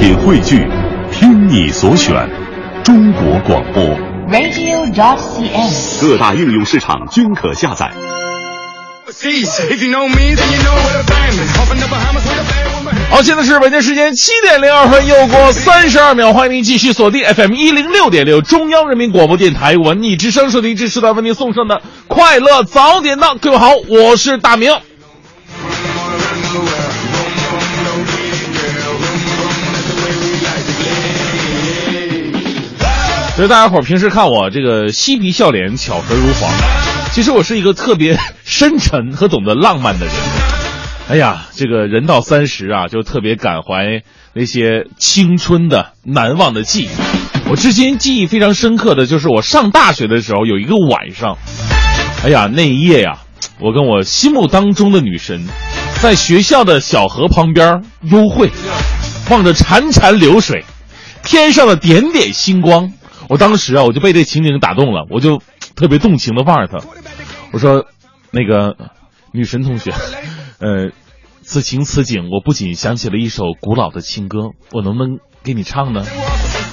[0.00, 0.66] 品汇聚，
[1.12, 2.26] 听你所选，
[2.82, 3.84] 中国广播。
[4.30, 6.00] radio.cn。
[6.00, 7.92] 各大应用市场均可下载。
[13.10, 23.34] 好，现在是北京时间七点零二分，又过三十二秒，欢迎您继续锁定 FM 一零六点六中央人民广播电台文艺之声，收听这时段为您送上的快乐早点到。
[23.34, 24.72] 各位好，我是大明。
[33.40, 36.52] 所以大家伙儿平时看我这个嬉皮笑脸、巧舌如簧，
[37.10, 40.14] 其实我是一个特别 深沉和懂得浪漫的人。
[41.08, 44.02] 哎呀，这个人到三十啊，就特别感怀
[44.34, 46.88] 那些青春的难忘的记忆。
[47.48, 51.38] 我至今记忆非常深刻的就是我上大学的时候有一个晚上，
[52.22, 53.20] 哎呀，那一夜呀、
[53.58, 55.46] 我跟我心目当中的女神，
[56.02, 58.50] 在学校的小河旁边幽会，
[59.30, 60.62] 望着潺潺流水，
[61.24, 62.92] 天上的点点星光。
[63.30, 65.40] 我当时啊，我就被这情景打动了，我就
[65.76, 66.84] 特别动情的望着她，
[67.52, 67.86] 我说
[68.32, 68.76] ：“那个
[69.32, 69.92] 女神同学，
[70.58, 70.90] 呃，
[71.40, 76.04] 此情此景，我不仅想起了一首古老的情歌，我能不能给你唱呢？”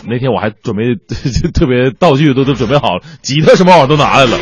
[0.09, 0.95] 那天我还准备
[1.53, 4.39] 特别道具都都准备好了，吉他什么玩意儿都拿来了。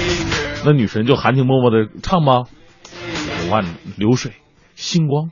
[0.64, 3.66] 那女神就含情脉脉的唱吧，河湾
[3.98, 4.32] 流水，
[4.78, 5.32] 星光，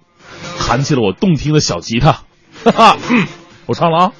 [0.59, 2.23] 弹起了我动听的小吉他，
[2.66, 2.97] 哈哈，
[3.68, 4.12] 我唱了啊。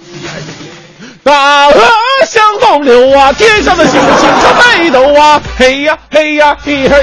[1.24, 1.80] 大河
[2.28, 4.10] 向东流啊，天上的星星
[4.42, 7.00] 成北斗啊，嘿呀嘿呀嘿嘿。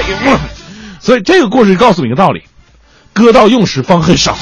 [0.99, 2.43] 所以这个故事告诉你一个道理：
[3.13, 4.37] 歌到用时方恨少。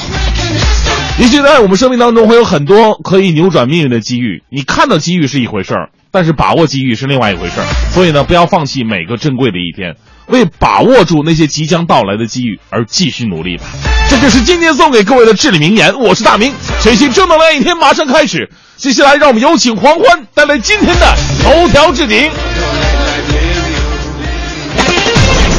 [1.17, 7.66] 也许在我们生命当中会有很多可以扭转命运的机遇，你看到机遇是一回事儿，但是把握机遇是另外一回事儿。
[7.93, 9.95] 所以呢，不要放弃每个珍贵的一天，
[10.30, 13.66] 为把握住那些即将到来的机遇而继续努力吧。
[14.09, 15.94] 这就是今天送给各位的至理名言。
[15.99, 18.49] 我是大明，全新正能量一天马上开始。
[18.77, 22.31] 接下来，让我们有请黄欢带来今天的头条置顶。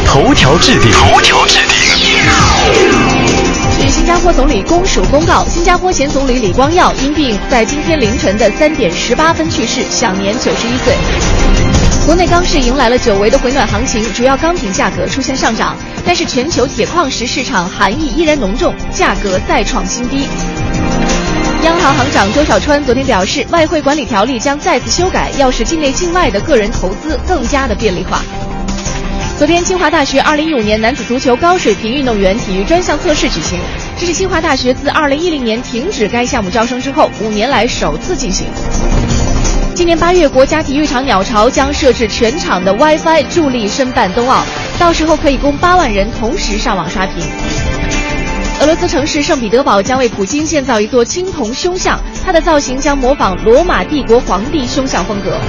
[0.07, 1.79] 头条置顶，头条置顶
[3.79, 10.95] 据新加坡总理公署公告，新加坡前总理李光耀因病在今天凌晨的三点十八分去世，享年九十一岁。
[12.07, 20.27] 国内钢市迎来了久违的回暖行情，主要钢品价格出现上涨，但是全球铁矿石市场寒意依然浓重，价格再创新低。
[21.63, 28.23] 央行行长周小川昨天表示，外汇管理条例将再次修改，要使境内境外的个人投资更加的便利化。
[29.39, 33.59] 昨天，清华大学2015年男子足球高水平运动员体育专项测试举行，
[33.97, 38.47] 这是清华大学自2010年停止该项目招生之后五年来首次进行。
[39.81, 44.45] 今年八月，国家体育场鸟巢将设置全场的 WiFi，助力申办冬奥，
[44.79, 47.25] 到时候可以供八万人同时上网刷屏。
[48.61, 55.41] 俄罗斯城市圣彼得堡将为普京建造一座青铜胸像，它的造型将模仿罗马帝国皇帝胸像风格。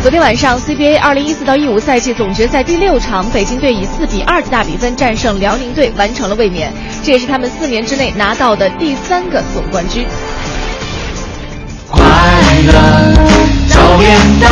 [0.00, 6.72] 昨天晚上，CBA 二零一四到一五赛季总决赛第六场，北京队以四比二的大比分战胜辽宁队，完成了卫冕，
[7.02, 10.06] 这也是他们四年之内拿到的第三个总冠军。
[12.38, 12.72] 快乐
[13.68, 14.48] 早点到，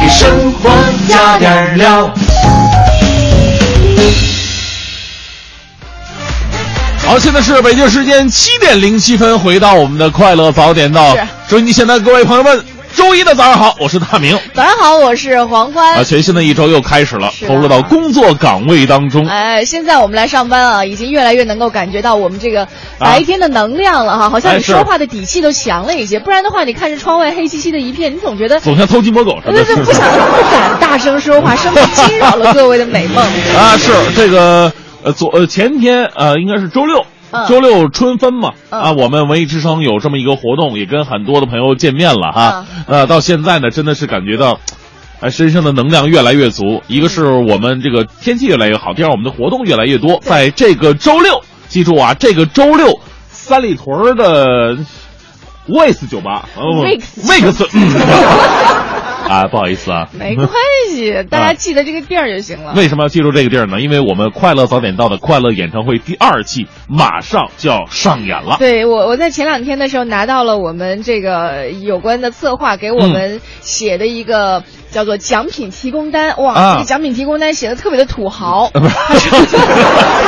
[0.00, 0.70] 给生活
[1.08, 2.08] 加点料。
[7.04, 11.26] 好，现在是北京时间七点零七分，回到我们的快乐早点到是。
[11.48, 12.64] 收音机前的各位朋友们，
[12.94, 14.38] 周一的早上好，我是大明。
[14.52, 15.94] 早上好，我是黄欢。
[15.94, 19.26] 啊，全新的一周又开始了，投入到工作岗位当中。
[19.26, 22.66] 哎，现在我们来上班啊，已经越来越能够感觉到我们这个
[22.98, 26.18] 白天的能量了哈，好像你说话的底气都强了一些。
[26.18, 29.64] 不然的话，你看着窗外黑漆漆的一片，你总觉得总像偷鸡摸狗似的。
[29.64, 33.24] 对对，不想不敢大声说话，生怕惊扰了各位的美梦。
[33.56, 34.72] 啊，是这个
[35.02, 37.04] 呃昨呃前天呃应该是周六。
[37.32, 42.66] 嗯周六春分嘛，嗯啊，我们文艺之声有这么一个活动，也跟很多的朋友见面了哈。
[42.86, 44.58] 嗯呃，到现在呢，真的是感觉到，
[45.20, 46.82] 哎，身上的能量越来越足。
[46.88, 50.18] 一个是我们这个天气越来越好，第二我们的活动越来越多。
[50.22, 54.76] 在这个周六，记住啊，这个周六，三里屯儿的
[55.68, 57.90] Wix 酒吧，呃 Wix Wix，嗯
[59.30, 60.48] 啊，不好意思啊，没关
[60.90, 62.72] 系， 大家记得这个地儿就行了。
[62.74, 63.80] 为什么要记住这个地儿呢？
[63.80, 68.56] 因为我们快乐早点到的快乐演唱会第二季马上就要上演了。
[68.58, 76.36] 对我，我在前两天的时候拿到了我们这个有关的策划给我们写的一个叫做奖品提供单。
[76.38, 78.70] 哇，啊这个奖品提供单写的特别的土豪。
[78.72, 79.38] 他是他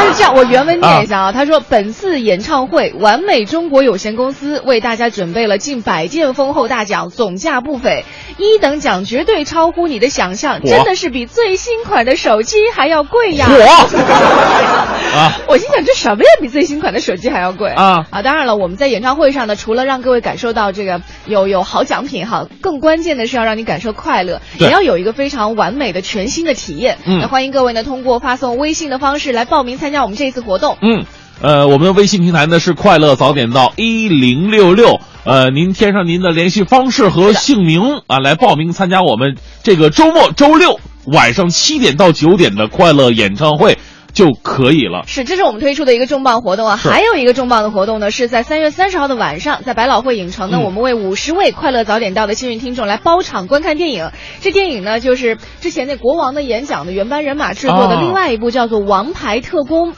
[0.07, 1.33] 是这样，我原文念一下啊。
[1.33, 8.05] 他说，本次演唱会完美中国有限公司为大家准备了近百件丰厚大奖，总价不菲，
[8.39, 13.49] 一等奖绝对超乎你的想象，真的是比最新款的手机还要贵呀。
[13.51, 13.63] 我
[15.19, 15.33] 啊！
[15.49, 16.31] 我心想，这什么呀？
[16.41, 18.23] 比最新款的手机还要贵啊啊！
[18.23, 26.99] 当然了，我们在演唱会上呢，除了让各位感受到这个有有好奖品哈，更关键的是要让你感受快乐，对也要有一个非常完美的全新的体验。
[27.05, 27.21] 嗯。
[27.21, 30.77] 那欢迎各位呢通过发送微信的方式来报名参加我们这一次活动。
[30.83, 31.05] 嗯，
[31.41, 43.79] 呃，我们的微信平台呢是快乐早点到一零六六，呃，您填上您的联系方式和姓名啊，来报名参加我们这个周末周六晚上七点到九点的快乐演唱会
[44.13, 45.05] 就可以了。
[45.07, 46.77] 是，这是我们推出的一个重磅活动啊！
[46.77, 54.11] 还有一个重磅的活动呢，是在三月三十号的晚上，在百老汇影城呢，嗯我们为五十位快乐早点到的幸运听众来包场观看电影。
[54.41, 59.93] 这电影呢，就是之前那国王的演讲的原班人马制作的啊另外一部叫做《王牌特工》。
[59.93, 59.97] 啊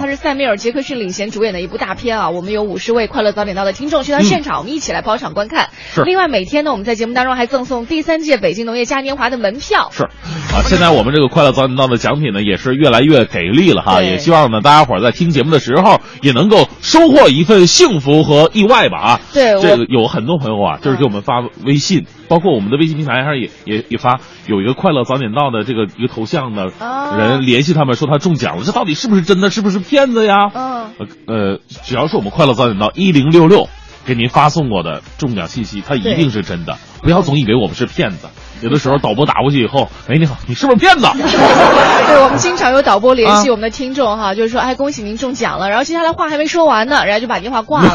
[0.00, 2.30] 它是塞缪尔·杰克逊领衔主演的一部大片啊！
[2.30, 5.70] 我们有五十位快乐早点到的听众去到现场，我们一起来包场观看。
[6.04, 9.90] 另外每天呢，我们在节目当中还赠送第三届北京农业嘉年华的门票。
[9.92, 19.20] 是，啊，现在我们这个快乐早点到的奖品呢，也是越来越给力了哈，也希望呢大家伙儿在听节目的时候，也能够收获一份幸福和意外吧啊。
[19.32, 29.50] 对这个有很多朋友啊，就是给我们发微信，包括我们的微信平台上也也也发有一个快乐早点到的这个一个头像的啊人联系他们说他中奖了，这到底是不是真的？
[29.50, 30.36] 是不是骗子呀？
[30.54, 33.68] 嗯，呃呃，只要是我们快乐早点到一零六六
[34.06, 38.28] 给您发送过的中奖信息，它一定是真的，不要总以为我们是骗子。
[38.62, 41.08] 有的时候导播打过去以后，喂，你好，你是不是骗子？
[41.16, 47.90] 对，我们经常有导播联系啊我们的听众哈，就是说，哎，恭喜您中奖了，然后接下来话还没说完呢，人家就把电话挂了。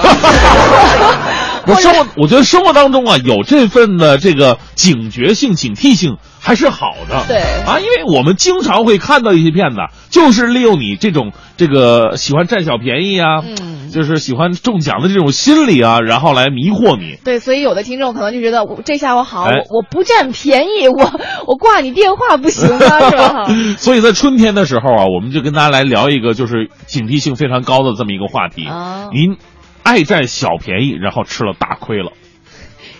[1.67, 7.23] 我生活，我觉得生活当中啊，有这份的这个警觉性、警惕性还是好的。
[7.27, 9.77] 对啊，因为我们经常会看到一些骗子，
[10.09, 17.17] 就是利用你这种这个喜欢占小便宜啊，嗯就是喜欢中奖的这种心理啊，然后来迷惑你。
[17.23, 21.11] 对，所以有的听众可能就觉得，我这下我好，哎我我不占便宜， 我
[21.47, 22.99] 我挂你电话不行吗？
[23.09, 23.45] 是吧？
[23.77, 28.67] 所以在春天的时候啊，我们就跟大家来聊一个就是警惕性非常高的这么一个话题。
[28.67, 29.37] 啊您
[29.85, 32.11] 爱占小便宜，然后吃了大亏了。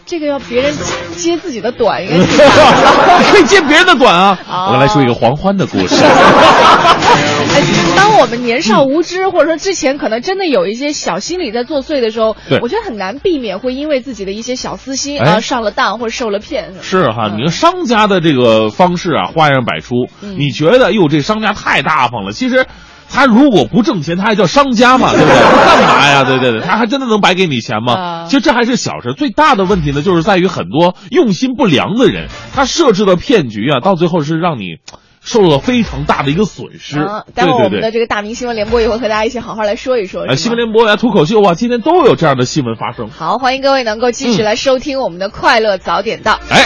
[0.05, 0.71] 这个要别人
[1.15, 4.39] 接自己的短， 可以接别人的短啊！
[4.47, 5.95] 哦我来说一个黄欢的故事。
[6.05, 7.63] 哎，
[7.97, 16.75] 当我们年少无知，或者说之前可能真的有一些小心理在作祟的时候，我觉得很难避免会因为自己的一些小私心哎啊上了当或者受了骗。
[16.83, 19.95] 是哈，嗯你看商家的这个方式啊，花样百出。
[20.21, 22.31] 嗯你觉得，哟，这商家太大方了。
[22.31, 22.67] 其实，
[23.09, 25.35] 他如果不挣钱，他还叫商家嘛， 对不对？
[25.35, 26.23] 他干嘛呀？
[26.23, 27.93] 对对对，他还真的能白给你钱吗？
[27.93, 34.77] 啊其实这还是小事，最大的问题呢，就是在于很多用心不良的人，他设置的骗局啊，到最后是让你
[35.23, 36.99] 受了非常大的一个损失。
[36.99, 37.45] 啊，待。
[37.45, 40.23] 会儿我们的这个大明新闻联播也会和大家一起好好来说一说。
[40.23, 43.09] 呃，新闻联播呀、脱口秀啊，今天都有这样的新闻发生。
[43.09, 46.39] 好，欢迎各位能够继续来收听我们的快乐早点到。
[46.49, 46.65] 哎，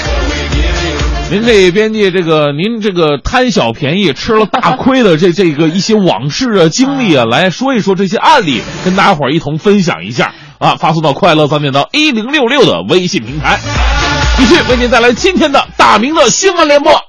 [1.32, 13.60] 您可以编辑这个您这个贪小便宜吃了大亏的这这个一些往事啊、经历啊，来说一说这些案例，跟大家伙儿一同分享一下啊，发送到快乐早点到一零六六的微信平台。
[14.38, 17.09] 继续为您带来今天的大明的新闻联播。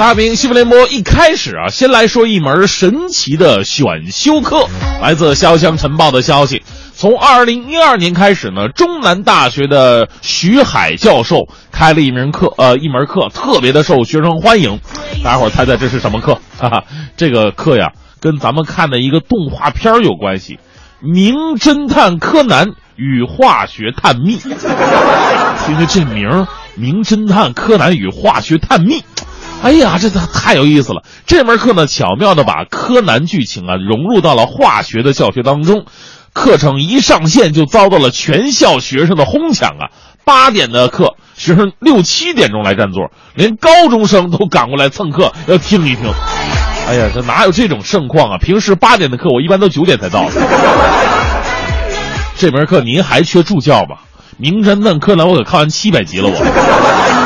[0.00, 4.66] 大明新闻联播一开始啊，先来说一门神奇的选修课。
[5.02, 6.62] 来自潇湘晨报的消息，
[6.94, 14.80] 从二零一二年开始呢，中南大学的徐海教授开了一门课，呃，一门课特别的受学生欢迎。
[15.22, 16.40] 大家伙儿猜猜这是什么课？
[16.58, 16.84] 哈哈，
[17.18, 20.54] 这个课呀，跟咱们看的一个动画片儿有关系，
[21.02, 24.38] 《名侦探柯南与化学探秘》。
[25.66, 26.40] 听听这名儿，
[26.76, 29.00] 《名侦探柯南与化学探秘》。
[29.62, 31.02] 哎呀，这太太有意思了！
[31.26, 35.84] 这门课呢，巧妙的把柯南剧情啊融入到了化学的教学当中。
[36.32, 39.90] 课程一上线就遭到了全校学生的哄抢啊！
[40.24, 46.04] 八点的课，学生六七点钟来占座，连高中生都赶过来蹭课要听一听。
[46.86, 48.38] 哎呀，这哪有这种盛况啊？
[48.38, 50.28] 平时八点的课，我一般都九点才到。
[52.36, 53.96] 这门课您还缺助教吗？
[54.38, 57.19] 名侦探柯南我可看完七百集了我。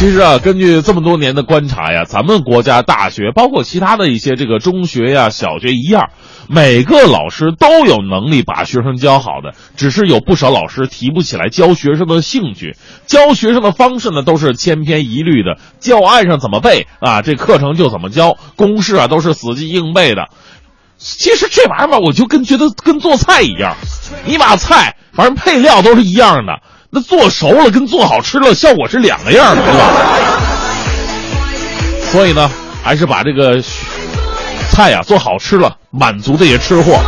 [0.00, 6.08] 其实啊，根据这么多年的观察呀，咱们国家大学，包括其他的一些这个中学呀、小学一样，
[6.48, 20.28] 每个老师都有能力把学生教好的，只是有不少老师提不起来教学生的兴趣，教学生的方式呢都是千篇一律的，教案上怎么背啊，这课程就怎么教，公式啊都是死记硬背的。
[20.96, 23.76] 其实这玩意儿吧，我就跟觉得跟做菜一样，
[24.24, 26.62] 你把菜反正配料都是一样的。
[26.92, 29.90] 那做熟了跟做好吃了效果是两个样的，对吧？
[32.10, 32.50] 所以呢，
[32.82, 33.62] 还是把这个
[34.70, 37.00] 菜呀做好吃了，满足这些吃货。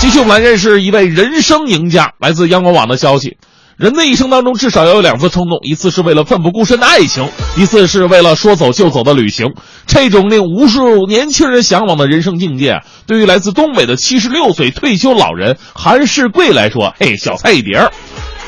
[0.00, 2.12] 继续，我们来认识一位人生赢家。
[2.18, 3.36] 来自央广网的消息：
[3.76, 9.54] 人的一生当中至少要有两次冲动，一次是为了奋不顾身的爱情，一次是为了说走就走的旅行。
[9.86, 17.92] 这种令无数年轻人向往的人生境界，对于来自东北的七十六岁退休老人韩世贵来说，嘿，小菜一碟儿。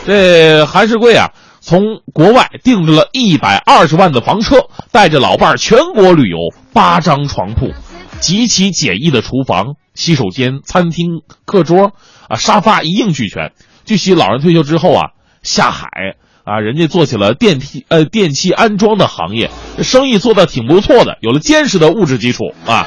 [0.05, 1.31] 这韩世贵啊，
[1.61, 6.37] 从国外订了一百二十万的房车，带着老伴儿全国旅游，
[6.73, 7.71] 八张床铺，
[8.19, 11.93] 极其简易的厨房、洗手间、餐厅、课桌
[12.29, 13.53] 啊，沙发一应俱全。
[13.85, 15.11] 据悉，老人退休之后啊，
[15.43, 15.89] 下海
[16.45, 19.51] 啊，人家做起了电梯呃电器安装的行业，
[19.83, 22.87] 生意做的挺不错的，有了坚实的物质基础啊。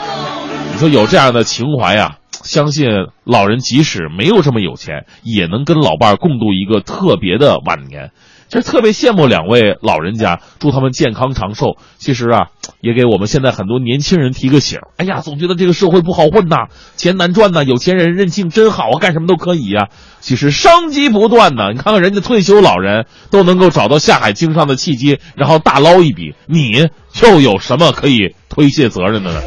[0.73, 2.17] 你说有这样的情怀呀？
[2.45, 2.87] 相信
[3.23, 8.11] 老人即使没有这么有钱，也能跟老伴儿共度一个特别的晚年。
[8.47, 11.77] 其实特别羡慕两位老人家，祝他们健康长寿。
[11.97, 12.49] 其实啊，
[12.79, 19.89] 也给我们现在很多年轻人提个醒：哎呀，总觉得这个社会不好混呐，钱难赚呐，有钱人任性真好啊，干什么都可以呀。
[20.19, 21.71] 其实商机不断呢。
[21.73, 26.87] 你看看人家退休老人都能够找到下海经商的契机，然后大捞一笔，你
[27.23, 29.41] 又有什么可以推卸责任的呢？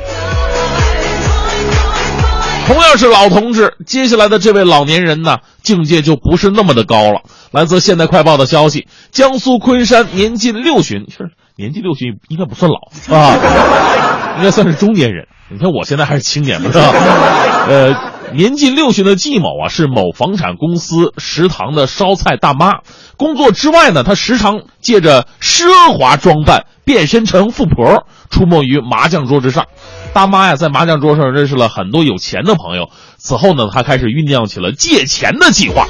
[2.69, 7.23] 同样是老同志，接下来的这位老年人呢，境界就不是那么的高了。
[7.51, 15.29] 来自《现代快报》的消息，江苏昆山年近六旬，其实年近六旬应该不算老啊，应该算是中年人。
[15.51, 16.93] 你看我现在还是青年嘛，是吧？
[17.69, 17.97] 呃，
[18.35, 22.81] 年近六旬的季某啊，是某房产公司食堂的烧菜大妈。
[23.17, 29.65] 工作之外呢，他时常借着奢华装扮，变身成富婆，出没于麻将桌之上。
[30.13, 32.91] 大妈呀，在麻将桌上认识了很多有钱的朋友。
[33.19, 35.87] 此后呢，她开始酝酿起了借钱的计划。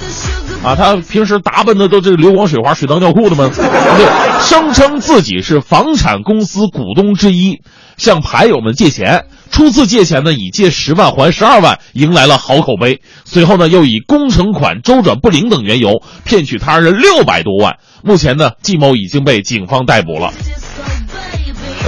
[0.63, 3.51] 啊，她平时打扮的都是流光水滑、水裆尿裤的吗？
[3.55, 7.63] 对，声称自己是房产公司股东之一，
[7.97, 9.27] 向牌友们借钱。
[9.51, 13.01] 初次借钱呢，以借十万还十二万，迎来了好口碑。
[13.25, 17.77] 随后呢，又以工程款周转不灵等缘由，骗取他人六百多万。
[18.03, 20.33] 目前呢，季某已经被警方逮捕了。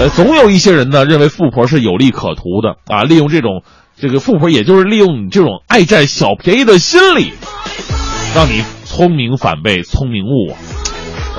[0.00, 3.62] 呃，总有一些人呢，认为富婆是有利可图的啊，利用这种
[4.00, 7.34] 这个富婆，也就是利用你这种爱占小便宜的心理，
[8.34, 10.56] 让你聪明反被聪明误。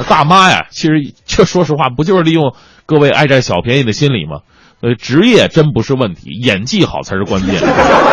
[0.08, 0.92] 大妈呀，其实
[1.26, 2.54] 这说实话，不就是利用
[2.86, 4.42] 各位爱占小便宜的心理吗？
[4.84, 7.60] 呃，职业真不是问题，演技好才是关键。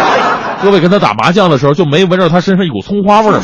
[0.65, 3.43] 各位跟他打麻将的时候，就没闻着他身上一股葱花味吗？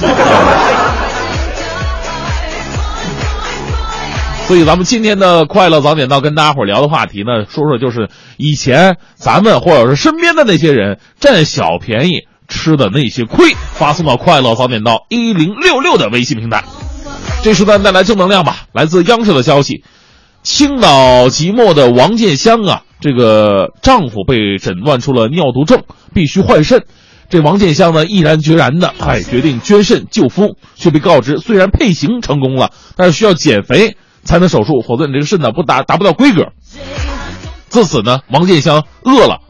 [4.46, 16.62] 所以，咱们今天的快乐早点到，跟大家伙聊的话题呢，说说就是以前咱们或者是身边的那些人占小便宜吃的那些亏，发送到快乐早点到一零六六的微信平台。
[17.42, 18.66] 这时段带来正能量吧。
[18.74, 19.82] 来自央视的消息，
[20.42, 26.84] 青岛即墨的王建香啊，这个丈夫被诊断出了尿毒症，必须换肾。
[27.30, 33.96] 这王建香呢，毅然决然的哎决定捐肾救夫，却被告知虽然配型成功了，但是需要减肥。
[34.24, 36.48] 才能手术，否则你这个肾呢不达达不到规格。
[37.68, 39.40] 自此呢，王建香饿了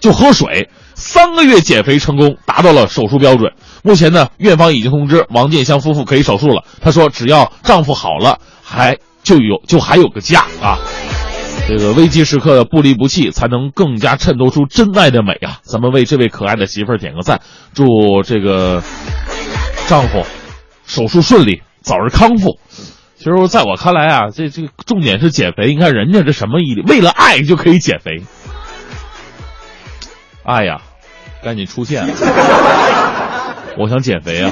[0.00, 3.52] 就喝水，三个月减肥成功，达到了手术标准。
[3.82, 6.64] 目前呢，院方已经通知王建香夫妇可以手术了。
[6.80, 10.78] 她说，只要丈夫好了，还就有就还有个家啊。
[11.68, 15.58] 这个危机时刻的不离不弃，才能更加衬托出真爱的美啊！
[15.62, 17.40] 咱们为这位可爱的媳妇儿点个赞，
[17.72, 17.84] 祝
[18.24, 18.82] 这个
[19.86, 20.24] 丈夫
[20.86, 22.58] 手术顺利，早日康复。
[23.22, 25.72] 其实，在我看来啊，这这个重点是减肥。
[25.72, 28.20] 你看人家这什么毅力，为了爱就可以减肥。
[30.44, 30.80] 爱呀，
[31.40, 32.04] 赶紧出现！
[33.78, 34.50] 我想减肥啊。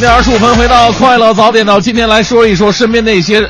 [0.00, 3.46] 七点二十五分回到快乐早点到，今天来说一说身边那些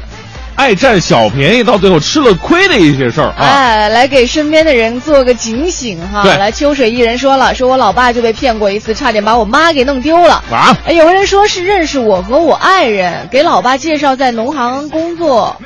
[0.57, 3.37] 爱占小便宜到最后吃了亏的一些事儿啊。
[3.39, 6.25] 哎，来给身边的人做个警醒哈。
[6.25, 10.43] 对来，秋水一人说了，说我老爸就被骗过一次，差点把我妈给弄丢了。
[10.51, 15.57] 啊，哎有人说是认识我和我爱人，给老爸介绍在农行工作。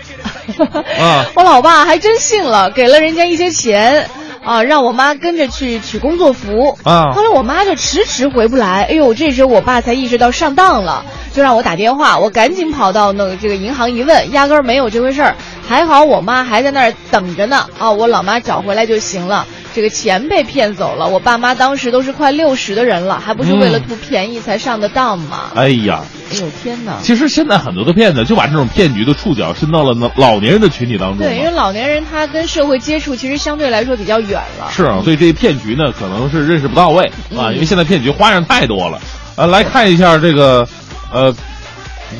[1.01, 4.07] 啊 我老爸还真信了，给了人家一些钱。
[4.45, 19.47] 啊，让我妈跟着去取工作服啊后来我妈就迟迟回不来，哎呦，这时候我爸才意识到上当了，就让我打电话，我赶紧跑到那个这个银行一问，压根儿没有这回事儿，还好我妈还在那儿等着呢，啊，我老妈找回来就行了。
[19.75, 25.51] 这个钱被骗走了，我爸妈当时都是快六十的人了，还不是为了图便宜才上的当吗？
[25.57, 26.99] 哎呀，哎呦天哪！
[27.03, 31.51] 其实现在很多的骗子就把这种骗局的触角伸到了那老年人的群体当中对，因为。
[31.55, 34.71] 老年人他跟社会接触其实相对来说比较远了。
[34.71, 37.05] 是啊，所以这些骗局呢，可能是认识不到位
[37.37, 39.01] 啊，因为现在骗局花样太多了。
[39.37, 40.67] 呃，来看一下这个，
[41.13, 41.35] 呃，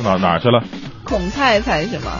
[0.03, 0.63] 哪哪去了？
[1.03, 2.13] 孔太太是吗？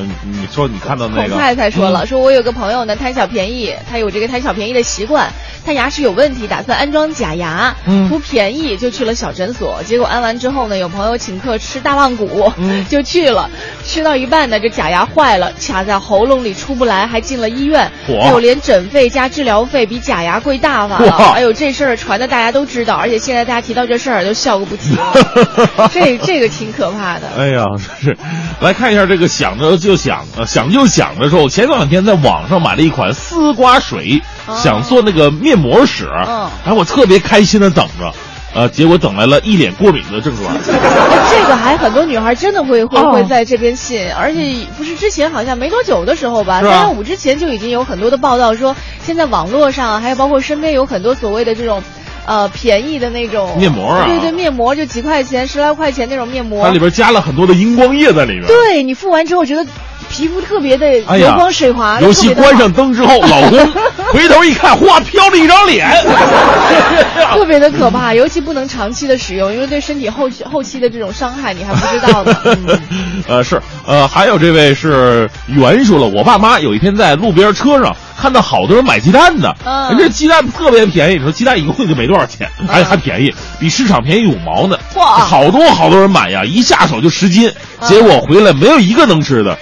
[0.00, 1.28] 嗯、你说你看到那个？
[1.30, 5.30] 孔太太说了，嗯说我有个朋友呢贪小便宜，他有这个贪小便宜的习惯，
[5.64, 8.08] 他牙齿有问题，打算安装假牙，嗯。
[8.08, 12.86] 图便宜就去了小诊所，结果安完之后呢，有朋友请客吃大棒骨，嗯。
[12.88, 13.50] 就去了，
[13.84, 24.96] 吃到一半呢，这假牙坏了，卡在喉咙里出不来，还进了医院，嚯哎呦，连诊费加治疗费比假牙贵大发了，哎呦，这事儿传的大家都知道，而且现在大家提到这事儿都笑个不停，
[25.92, 27.28] 这这个挺可怕的。
[27.36, 27.64] 哎呀，
[28.00, 28.16] 是，
[28.60, 38.12] 来看一下这个想着就想，呃，想就想的时候，前两天在网上买了一款丝瓜水，哦想做那个面膜使，嗯哎，我特别开心的等着，
[38.54, 40.54] 呃，结果等来了一脸过敏的症状。
[40.54, 40.60] 哎
[41.32, 51.82] 这个还很多女孩真的会会哦会在这边信，而且不是之前好像没多久的时候吧三幺五之前就已经有很多的报道说，现在网络上还有包括身边有很多所谓的这种。
[52.28, 53.56] 呃，便宜的那种。
[53.56, 54.04] 面膜啊。
[54.06, 58.46] 对对，面膜就几块钱、十来块钱那种面膜，它里边加了很多的荧光液在里面。
[58.46, 59.64] 对你敷完之后觉得
[60.10, 63.72] 皮肤特别的油光水滑，尤其关上灯之后，老公
[64.12, 65.88] 回头一看，哗，飘了一张脸。
[67.34, 72.34] 特别的可怕，尤其不能长期的使用，因为对身体后期后期的这种伤害你还不知道呢。
[72.90, 73.22] 嗯。
[73.28, 79.90] 呃，是，呃，还有这位是袁说了，我爸妈有一天在路边车上看到好多人买鸡蛋呢，嗯。
[79.90, 85.18] 人家鸡蛋特别便宜，你说鸡蛋一共就没多少钱，还还便宜，比市场便宜五毛呢，哇。
[85.18, 89.58] 好多好多人买呀，一下手就十斤，结果回来没有一个能吃的，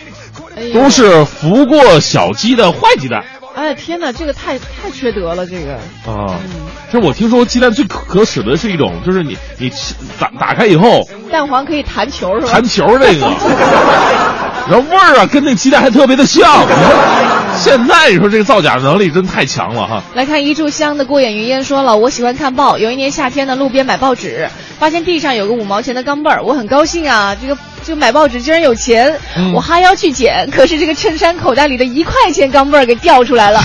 [0.72, 3.22] 都是孵过小鸡的坏鸡蛋。
[3.54, 5.74] 哎天哪，这个太太缺德了，这个。
[6.06, 6.38] 啊，
[6.86, 9.70] 其实我听说鸡蛋最可可耻的是一种，就是你你
[10.18, 12.52] 打打开以后蛋黄可以弹球是吧？
[12.52, 13.26] 弹球那个，
[14.68, 16.66] 然后味儿啊跟那鸡蛋还特别的像。
[17.56, 20.02] 现在你说这个造假能力真太强了哈。
[20.14, 22.76] 来看一炷香的过眼云烟说了，我喜欢看报。
[22.76, 29.52] 有一年夏天呢，路边买报纸，发现地上有个五毛钱的钢镚儿，我很高兴啊，这个这个买报纸居然有钱，嗯。
[29.52, 33.60] 我哈腰去捡，可是这个衬衫口袋里的一块钱钢镚儿给掉出来了，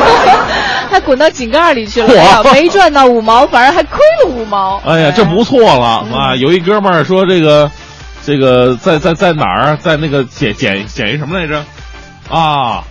[0.90, 2.18] 还滚到井盖里去了，嚯。
[2.18, 4.80] 哎呀没赚到五毛，反而还亏了五毛。
[4.86, 6.34] 哎呀，这不错了啊！
[6.36, 7.70] 有一哥们儿说这个，
[8.24, 11.62] 这个在在在哪儿，在那个捡捡捡一什么来着？
[12.30, 12.82] 啊，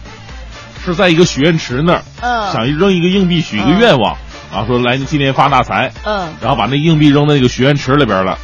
[0.85, 2.53] 是在一个许愿池那儿，嗯。
[2.53, 4.13] 想扔一个硬币许一个愿望，
[4.53, 8.37] 啊，说来今年发大财，嗯，然后把那硬币扔到那个许愿池里边了，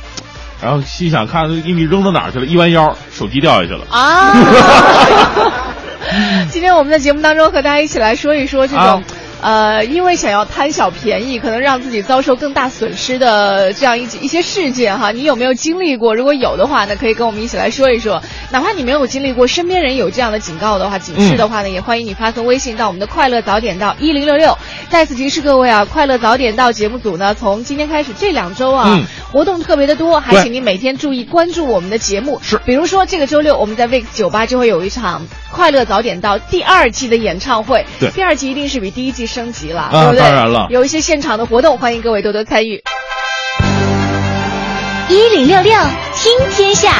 [0.61, 3.85] 然后心想看那硬币扔到哪儿去了，一弯腰手机掉下去了。
[3.89, 4.33] 啊。
[6.49, 8.83] 今天我们在节目当中和大家一起来说一说这种。
[8.83, 9.01] 啊
[9.41, 16.15] 呃，因为想要贪小便宜，可能让自己遭受更大损失的这样一一些事件哈，你有没有经历过？
[16.15, 18.21] 如果有的话呢，可以跟我们一起来说一说。
[18.51, 24.57] 哪怕你没有经历过，身边人有这样的警告的话、警示的话呢，也欢迎你发送微信到我们的快乐早点到一零六六。
[24.89, 32.39] 再次提示各位啊，快乐早点到节目组呢，从今天开始这两周啊，嗯活动特别的多，还请您每天注意关注我们的节目。
[32.41, 40.19] 是比如说这个周六我们在 VIX 酒吧就会有一场快乐早点到第二季的演唱会，对第二季一定是比第一季升级了，啊对不对？
[40.19, 42.83] 当然了有一些现场的活动，欢迎各位多多参与。
[45.07, 45.73] 一零六六
[46.15, 46.91] 听天下，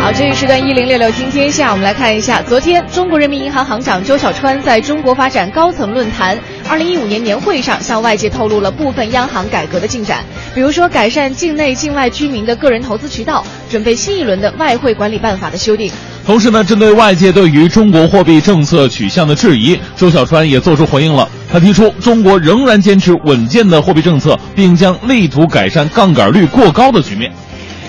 [0.00, 6.36] 好，这一时段一零六六听天下，我们来看一下，昨天中国人民银行行长周小川在中国发展高层论坛
[6.68, 15.92] 二零一五年年会上，向外界透露了部分央行改革的进展，比如说改善境内境外居民的个人投资渠道，准备新一轮的外汇管理办法的修订。
[16.26, 21.28] 同时呢，针对外界对于中国货币政策取向的质疑，周小川也做出回应了。
[21.52, 27.32] 他提出，中国仍然坚持稳健的货币政策，并将力图改善杠杆率过高的局面。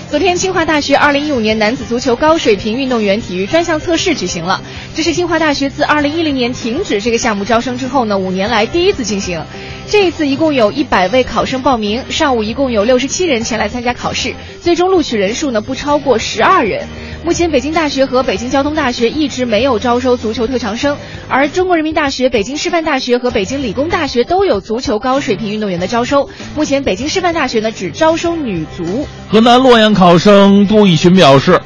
[0.08, 4.62] 昨天，清华大学2015年男子足球高水平运动员体育专项测试举行了。
[4.94, 9.42] 这是清华大学自2010年停止这个项目招生之后呢，五年来第一次进行。
[9.90, 16.86] 这一次一共有一百位考生报名，上午一共有六十七人前来参加考试，最终录取人数呢不超过十二人。
[17.24, 26.28] 目前，北京大学和北京交通大学一直没有招收足球特长生，而中国人民大学、北京师范大学和北京理工大学都有足球高水平运动员的招收。
[26.54, 29.08] 目前，北京师范大学呢只招收女足。
[29.30, 31.58] 河南洛阳考生杜义群表示，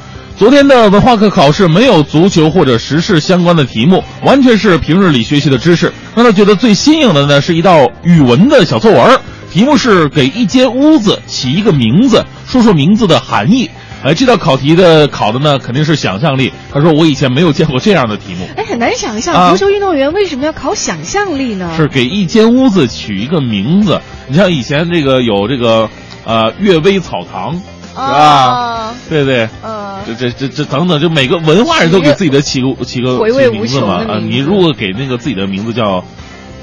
[0.42, 5.92] 昨天的文化课考试没有足球或者时事相关的题目，完全是平日里学习的知识。
[6.16, 9.20] 让他觉得最新颖的呢是一道语文的小作文，
[9.52, 13.70] 题目是给一间屋子起一个名字，说说名字的含义。
[14.02, 16.52] 哎，这道考题的考的呢肯定是想象力。
[16.72, 21.70] 他说我以前没有见过这样的题目，哎，很难想象啊足球运动员为什么要考想象力呢？
[21.76, 24.00] 是给一间屋子取一个名字。
[24.26, 25.88] 你像以前这个有这个
[26.24, 27.62] 呃阅微草堂？
[27.94, 29.48] 啊，对对。
[29.64, 34.18] 嗯，这这这这等等，就每个文化人都给自己的起个起个回味名字嘛啊！
[34.20, 36.04] 你如果给那个自己的名字叫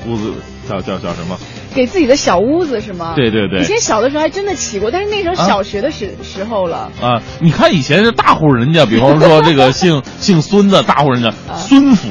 [0.06, 0.34] 屋子
[0.68, 1.38] 叫叫叫什么？
[1.76, 3.13] 给自己的小屋子是吗？
[3.15, 6.92] 对对对以前小的时候还真的起过，但是那时候小学的时、时候了。
[7.02, 12.10] 啊，你看以前是大户人家，比方说这个 姓姓孙的大户人家，啊 孙府、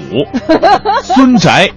[1.03, 1.71] 孙宅，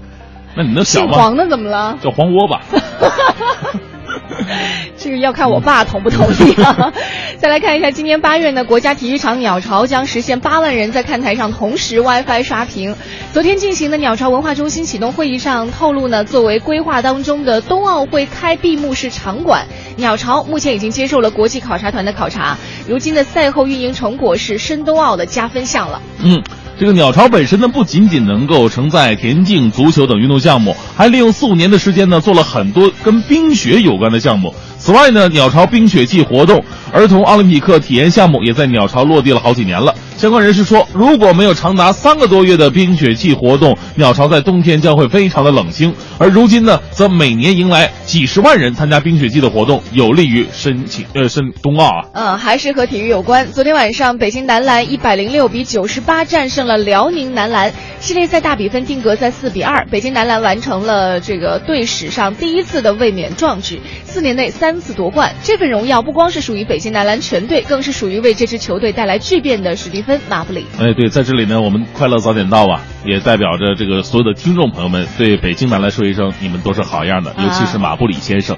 [0.56, 1.14] 那你能想吗？
[1.14, 1.98] 姓黄的怎么了？
[2.02, 2.62] 叫黄窝吧。
[4.98, 6.94] 这个要看我爸同不同意啊。
[7.40, 12.96] 再来看一下，今年八月呢，国家体育场鸟巢将实现八万人在看台上同时 WiFi 刷屏。
[13.34, 19.66] 昨天进行的鸟巢文化中心启动会议上透露呢，作为规划当中的冬奥会开闭幕式场馆，
[19.98, 22.58] 鸟巢目前已经接受了国际考察团的考察。
[22.88, 26.02] 如今的赛后运营成果是申冬奥的加分项了。
[26.24, 26.44] 嗯，
[26.82, 34.56] 这个鸟巢本身呢，不仅仅能够承载田径、足球等运动项目，还利用四五年的时间呢，做了很多跟冰雪有关的项目。
[34.82, 39.94] 此外呢，鸟巢冰雪季活动、儿童奥林匹克体验项目也在鸟巢落地了好几年了。
[40.18, 45.94] 相关人士说，如果没有长达三个多月的冰雪季活动，鸟巢在冬天将会非常的冷清。
[46.18, 52.06] 而如今呢，则每年迎来几十万人参加冰雪季的活动，有利于申请呃申冬奥啊。
[52.14, 53.52] 嗯，还是和体育有关。
[53.52, 59.86] 昨天晚上，北京男篮一百零六比九十八战胜了辽宁男篮，系列赛大比分定格在四比二。
[59.92, 65.36] 北京男篮完成了这个队史上第一次的卫冕壮举，四年内三次夺冠。
[65.44, 70.66] 这份荣耀不光是属于北京男篮全队，更是属于为这支球队带来巨变的史蒂芬·马布里。
[70.80, 78.56] 哎，对，在这里呢，我们快乐早点到啊，也代表着这个所有的听众朋友们对北京男篮说一声，你们都是好样的，尤其是马布里先生。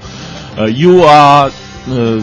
[0.56, 1.52] 呃，You are
[1.89, 2.21] 呃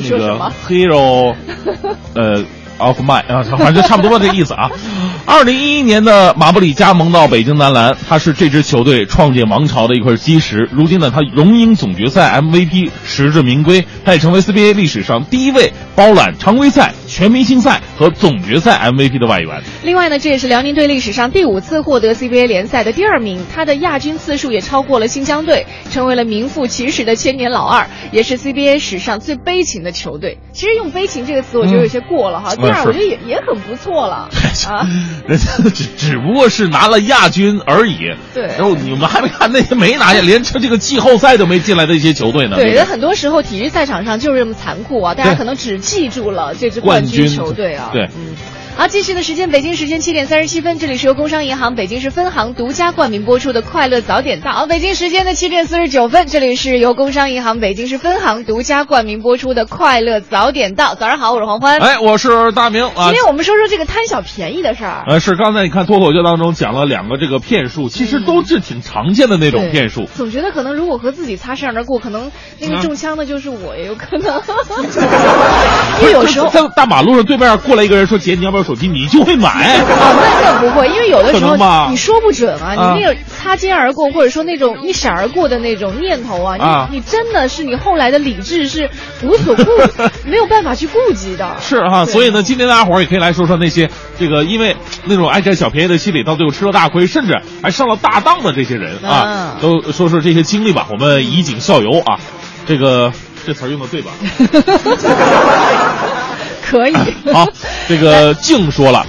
[0.00, 1.34] 那个 hero，
[2.14, 2.44] 呃。
[2.82, 4.70] Of my 啊，反正就差不多这个意思啊。
[5.24, 10.68] 二零一一年的马布里加盟到北京男篮，他是这支球队创建王朝的一块基石。
[10.72, 13.84] 如今呢，他荣膺总决赛 MVP，实至名归。
[14.04, 19.62] 他也成为 CBA 历史上第一位包揽常规赛、全明星赛和总决赛 MVP 的外援。
[19.84, 30.38] 另外呢，这也是辽宁队历史上第五次获得 CBA 联赛的第二名，他的亚军次数也超过了新疆队，成为了名副其实的千年老二，也是 CBA 史上最悲情的球队。
[30.52, 32.56] 其实用悲情这个词，我觉得有些过了哈。
[32.56, 34.28] 第我觉得也也很不错了
[34.68, 34.88] 啊。
[35.26, 37.98] 人家只只不过是拿了亚军而已。
[38.34, 42.56] 对然后你们还没看那些没拿下，连这这个季后赛都没进来的一些球队呢。
[42.56, 47.90] 对，人很多时候体育赛场上就是这么残酷啊，大家可能只记住了这支冠军军球队啊。
[47.92, 48.34] 对嗯。
[48.74, 54.50] 好，继续的时间，北京时间七点三十七分，这里是由工商银行北京市分行独家冠名播出的《快乐早点到》。
[54.54, 60.94] 好北京时间的七点四十九分，这里是由工商银行北京市分行独家冠名播出的《快乐早点到》。
[60.96, 61.78] 早上好，我是黄欢。
[61.78, 63.12] 哎，我是大明啊今。
[63.12, 65.04] 天我们说说这个贪小便宜的事儿。
[65.06, 70.06] 呃，是刚才你看脱口秀当中讲了两个这个骗术，其实都是挺常见的那种骗术。
[70.14, 74.42] 总觉得可能如果和自己擦身而过，可能那个啊中枪的就是我，也有可能。
[76.00, 79.76] 因为有时候在大马路上对面过来一个人说：“姐，你要不要手机？”你就会买。
[79.78, 81.56] 啊，那那不会，因为有的时候
[81.88, 88.88] 你说不准啊，啊你那个擦肩而过，或者说那种一闪而过的那种念头啊，啊你你真的是你后来的理智是
[89.22, 89.64] 无所顾，
[90.28, 91.56] 没有办法去顾及的。
[91.60, 100.86] 是哈，对所以呢，今天大家伙儿也可以来说说那些这个因为那种爱占小便宜的心理，到最后吃了大亏，甚至还上了大当的这些人啊，嗯都说说这些经历吧。
[100.90, 102.18] 我们以儆效尤啊，
[102.66, 103.12] 这个
[103.46, 104.10] 这词儿用的对吧？
[106.62, 106.94] 可以。
[107.32, 107.46] 好，
[107.88, 109.04] 这个静说了，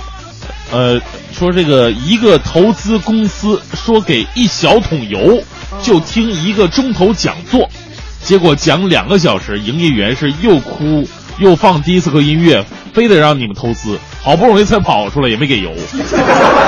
[0.71, 0.99] 呃，
[1.31, 5.41] 说这个一个投资公司说给一小桶油
[5.81, 7.69] 就听一个钟头讲座，
[8.21, 15.71] 结果讲两个小时，营业员是又哭又放迪斯科音乐，非得让你们投资，好不容易才跑出来也没给油，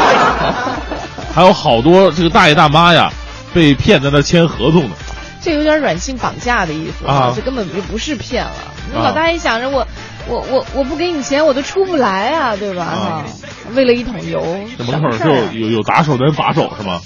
[1.33, 3.11] 还有好多这个大爷大妈呀
[3.53, 4.95] 被骗在那签合同呢。
[5.45, 8.51] 这有点软性绑架的意思啊这根本就不是骗了。
[8.91, 9.87] 那啊老大爷想着我，
[10.27, 12.83] 我我我不给你钱，我都出不来啊，对吧？
[12.83, 13.25] 啊哈，
[13.75, 14.43] 为了一桶油，
[14.75, 16.99] 这门口就有有有打手的人把守是吗？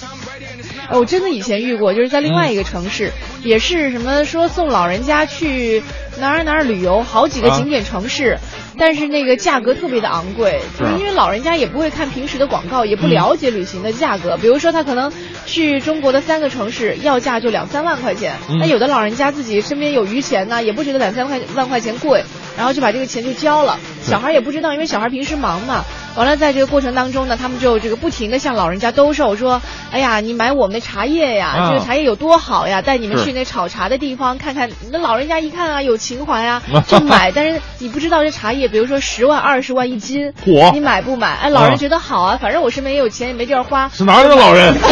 [0.89, 3.11] 哎，我真的以前遇过，就是在另外一个城市，
[3.43, 5.83] 也是什么说送老人家去
[6.19, 8.37] 哪儿哪儿旅游，好几个啊景点城市，
[8.77, 10.61] 但是那个价格特别的昂贵，
[10.97, 14.35] 因为老人家也不会看平时的广告，也不了解旅行的价格。
[14.37, 15.11] 比如说他可能
[15.45, 22.23] 去中国的三个城市，要价就两三万块钱，嗯那有的老人家自己身边有余钱呢，也不觉得两三块万块钱贵，
[22.57, 23.77] 然后就把这个钱就交了。
[24.01, 25.85] 小孩也不知道，因为小孩平时忙嘛。
[26.19, 37.31] 完了，在这个过程当中呢，他们就这个不停的向老人家兜售，说：“哎呀，你买我们的茶叶呀，啊这个茶叶有多好呀，带你们去那炒茶的地方看看。”那老人家一看啊，有情怀啊， 就买。
[37.31, 41.35] 但是你不知道这茶叶，比如说十万、二十万一斤， 嚯你买不买？
[41.35, 44.75] 哎，老人啊觉得好啊，反正我身边也有钱，也没地儿花，是哪儿的老人？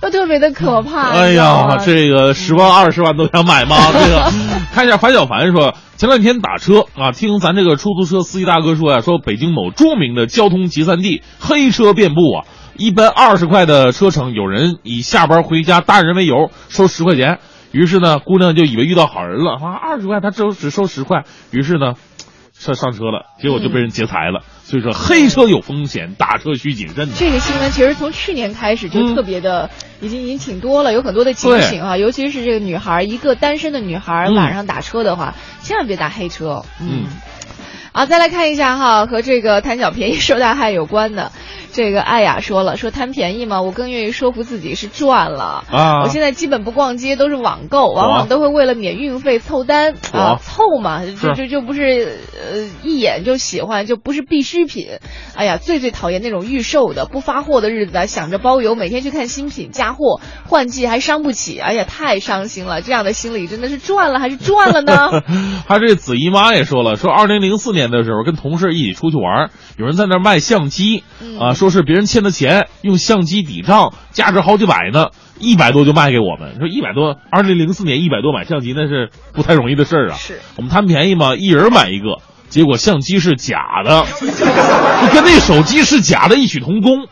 [0.00, 1.10] 都特别的可怕。
[1.10, 3.76] 哎呀，这个十万二十万都想买吗？
[3.92, 4.32] 这个，
[4.78, 17.40] 看一下樊小凡说，前两天打车啊，听咱这个出租车司机大哥说呀、说北京某著名的交通集散地黑车遍布啊，一般二十块的车程，有人以下班回家搭人为由收十块钱，
[17.72, 21.94] 于是呢，姑娘就以为遇到好人了啊，二十块他只只收十块，于是呢。
[22.52, 24.40] 上上车了，结果就被人劫财了。
[24.68, 27.08] 所以说，黑车有风险，打车需谨慎。
[27.14, 29.70] 这个新闻其实从去年开始就嗯特别的，
[30.02, 36.66] 已经已经挺多了，有很多的警醒啊，尤其是这个女孩，一个单身的女孩嗯晚上打车的话，千万别打黑车。
[36.82, 37.06] 嗯。
[37.92, 41.32] 好，再来看一下哈，和这个贪小便宜受大害有关的。
[41.72, 54.86] 这个艾雅说了，说贪便宜嘛，我更愿意说服自己是赚了啊我现在基本不逛街，都是网购，往往都会为了免运费凑单啊，凑嘛，就就就不是呃一眼就喜欢，就不是必需品。
[55.34, 62.82] 哎呀，最最讨厌那种预售的不发货的日子啊，想着包邮，每天去看新品加货，换季还伤不起，哎呀，太伤心了。
[62.82, 65.22] 这样的心理真的是赚了还是赚了呢？
[65.68, 75.08] 他这子姨妈也说了，说二零零四年的时候跟同事一起出去玩，有人在那卖相机，嗯啊，说是别人欠的钱，用相机抵账，价值好几百呢，
[75.40, 76.56] 一百多就卖给我们。
[76.60, 80.16] 说一百多，二零零四年一百多买相机那是不太容易的事儿啊。
[80.16, 87.08] 是我们贪便宜嘛，一人买一个，结果相机是假的， 就跟那手机是假的异曲同工。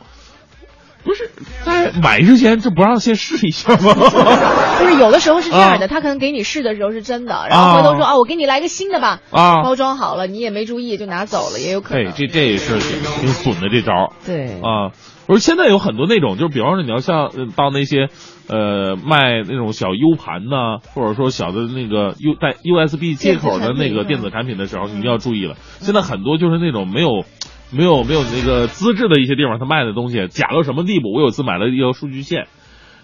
[1.06, 1.30] 不是
[1.64, 3.94] 在买之前就不让先试一下吗？
[4.78, 14.12] 不是有的时候是这样的，啊他可能给你试的时候是真的，然后回头说啊，我给你来个新的吧，啊包装好了，你也没注意就拿走了，也有可哎能。，这这也是挺挺损的这招。
[14.26, 14.90] 对啊，
[15.28, 18.08] 不是现在有很多那种，就是比方说你要像呃到那些
[18.48, 25.54] 呃卖那种小 U 盘呐，或者说小的那个 U 带 USB 接口的那个电子产品的时候，你就要注意了。
[25.80, 27.24] 现在很多就是那种没有。
[27.70, 31.12] 没有没有那个资质的一些地方，他卖的东西假到什么地步？
[31.12, 32.46] 我有一次买了一条数据线，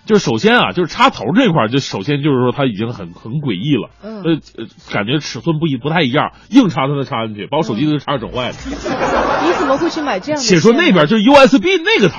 [0.06, 8.54] 就是首先啊，就是插头这块儿，就首先就是说它已经很很诡异了，嗯呃呃，感觉尺寸不一不太一样，硬插它能插进去，把我手机都插整坏了。
[9.44, 10.44] 你怎么会去买这样的？
[10.46, 12.18] 且说那边就是 USB 那个头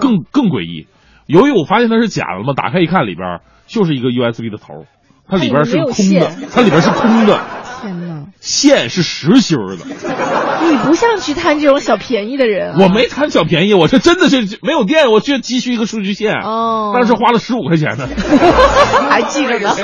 [0.00, 0.86] 更更诡异，
[1.26, 4.86] 由于我发现它是假的嘛，打开一看里边就是一个 USB 的头，
[5.28, 7.40] 它里边儿是空的，它里边是空的，
[7.80, 8.05] 天哪！
[8.40, 9.84] 线是实心儿的。
[10.68, 12.78] 你不像去贪这种小便宜的人、啊。
[12.80, 18.08] 我没贪小便宜，我是真的是没有电，我去急需一个数据线，哦当时花了十五块钱呢。
[19.10, 19.74] 还记着呢.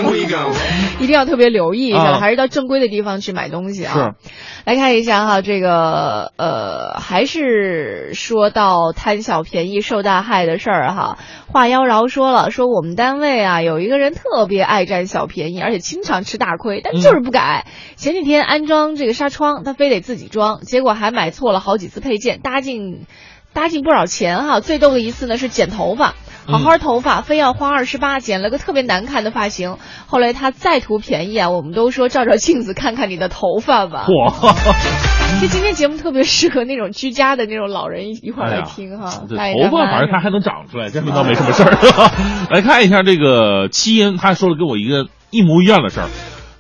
[1.00, 3.94] 一定要特别留意一下，啊还是到正规的地方去买东西啊。
[3.94, 4.30] 是，
[4.64, 11.18] 来看一下哈，这个呃，还是说到贪小便宜受大害的事儿哈。
[11.48, 17.66] 话妖娆说了，说我们单位啊有一个人特别爱占小便宜，而且经常吃大亏，但就是不改。
[17.96, 23.06] 前几天安装这个纱窗，他非得自己装，结果还买错了好几次配件，搭进
[23.54, 24.60] 搭进不少钱哈。
[24.60, 26.12] 最逗的一次呢是剪头发。
[26.46, 29.78] 好好头发，非要花二十八剪了个特别难看的发型。
[30.06, 34.06] 后来他再图便宜啊，我们都说照照镜子看看你的头发吧。
[34.08, 34.54] 哇！
[35.40, 39.22] 这今天节目特别适合那种居家的那种老人一一块儿来听哈。
[39.30, 41.70] 这大爷头发反正它还能长出来， 这倒没什么事儿。
[42.52, 46.08] 来看一下这个七音，他说了跟我一个一模一样的事儿。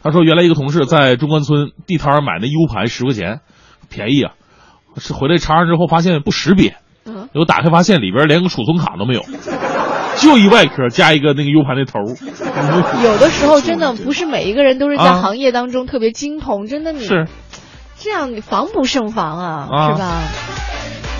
[0.02, 3.40] 他说原来一个同事在中关村地摊儿买那 U 盘十块钱，
[3.88, 4.32] 便宜啊，
[4.96, 9.22] 是回来查上之后发现不识别，嗯，我打开发现里边连个储存卡都没有，
[10.16, 12.00] 就一外壳加一个那个 U 盘的头。
[13.02, 17.28] 有的时候真的不是每一个人都是在啊行业当中特别精通，真的你是
[17.96, 20.22] 这样你防不胜防啊，啊是吧？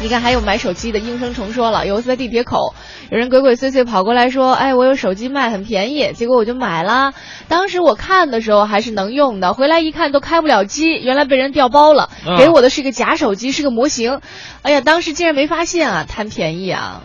[0.03, 2.75] 你看，还有买手机的应声虫说了，有一次在地铁口，
[3.09, 7.13] 有人鬼鬼祟祟跑过来说：“哎，我有手机卖，很便宜。”结果我就买了。
[7.47, 14.21] 当时我看的时候还是能用的，回来一看都开不了机，原来被人调包了，啊给我的是个假手机，是个模型。
[14.63, 17.01] 哎呀，当时竟然没发现啊，贪便宜啊！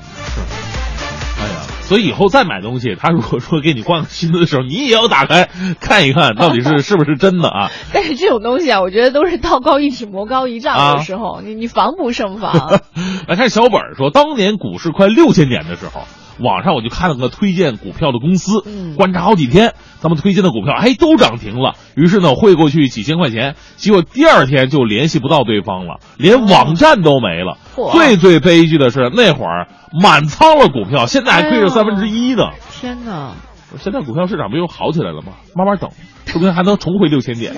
[1.40, 7.72] 哎呀，所以以后再买东西，他如果说给你换个新的的时候，你也要打开看一看，到底是是不是真的啊？
[7.94, 12.82] 但是这种东西啊，我觉得都是道高一尺，魔高一丈，的时候你你防不胜防。
[13.28, 16.02] 来看小本儿说，当年股市快六千点的时候，
[16.40, 21.76] 网上我就看了个推荐股票的公司，嗯观察好几天，他们推荐的股票哎都涨停了。
[21.96, 27.58] 于是呢，我汇过去几千块钱，结果第二天就联系不到对方了，连网站都没了。
[27.76, 29.68] 嚯最最悲剧的是那会儿
[30.02, 32.52] 满仓了股票，现在还亏着三分之一呢。
[32.72, 33.34] 天哪！
[33.80, 35.34] 现在股票市场不又好起来了吗？
[35.54, 35.90] 慢慢等，
[36.26, 37.54] 说不定还能重回六千点。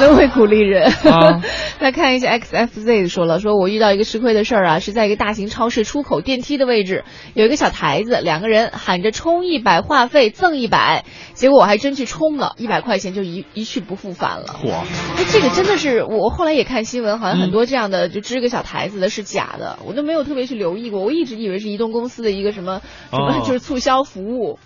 [0.00, 0.90] 真会鼓励人。
[0.90, 1.42] 啊
[1.78, 14.56] 再看一下 XFZ 说了，说我遇到一个吃亏的事儿啊，是在一个大型超市出口电梯的位置，有一个小台子，两个人喊着充一百话费赠一百，结果我还真去充了，一百块钱就一一去不复返了。
[14.62, 14.72] 嚯！
[15.16, 24.58] 哎，这个真的是我后来也看新闻，好像嗯很多这样的就支个小台子的是假的，我都没有特别去留意过，我一直以为是移动公司的一个什么什么哦就是促销服务。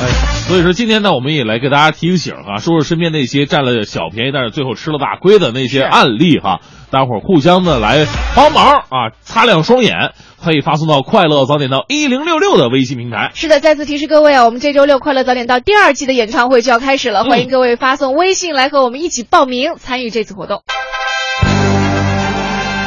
[0.00, 0.08] 哎，
[0.48, 13.30] 所以说今天呢，我们也来给大家提个醒啊，说说身边那些占了小便宜，但是最后吃了大亏的那些案例哈，大伙儿互相的来帮忙啊，擦亮双眼，可以发送到快乐早点到一零六六的微信平台。
[13.34, 20.62] 是的，再次提示各位啊，我们这周六快乐早点到第二季的演唱会就要开始了，嗯欢迎各位发送微信来和我们一起报名参与这次活动。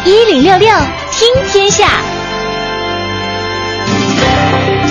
[0.06, 0.70] 一零六六
[1.12, 1.88] 听天下，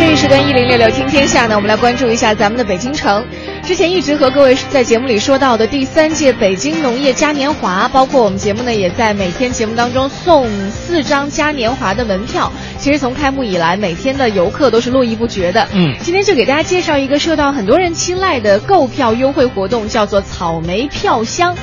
[0.07, 3.25] 这一时段一零六六听天下呢，我们来关注一下咱们的北京城。
[3.65, 12.53] 之前一直和各位在节目里说到的第三届北京农业嘉年华，包括我们节目呢也在每天节目当中送四张嘉年华的门票。
[12.79, 15.67] 其实从开幕以来，每天的游客都是络绎不绝的。
[15.73, 21.57] 嗯今天就给大家介绍一个受到很多人青睐的购票优惠活动，叫做草莓票箱。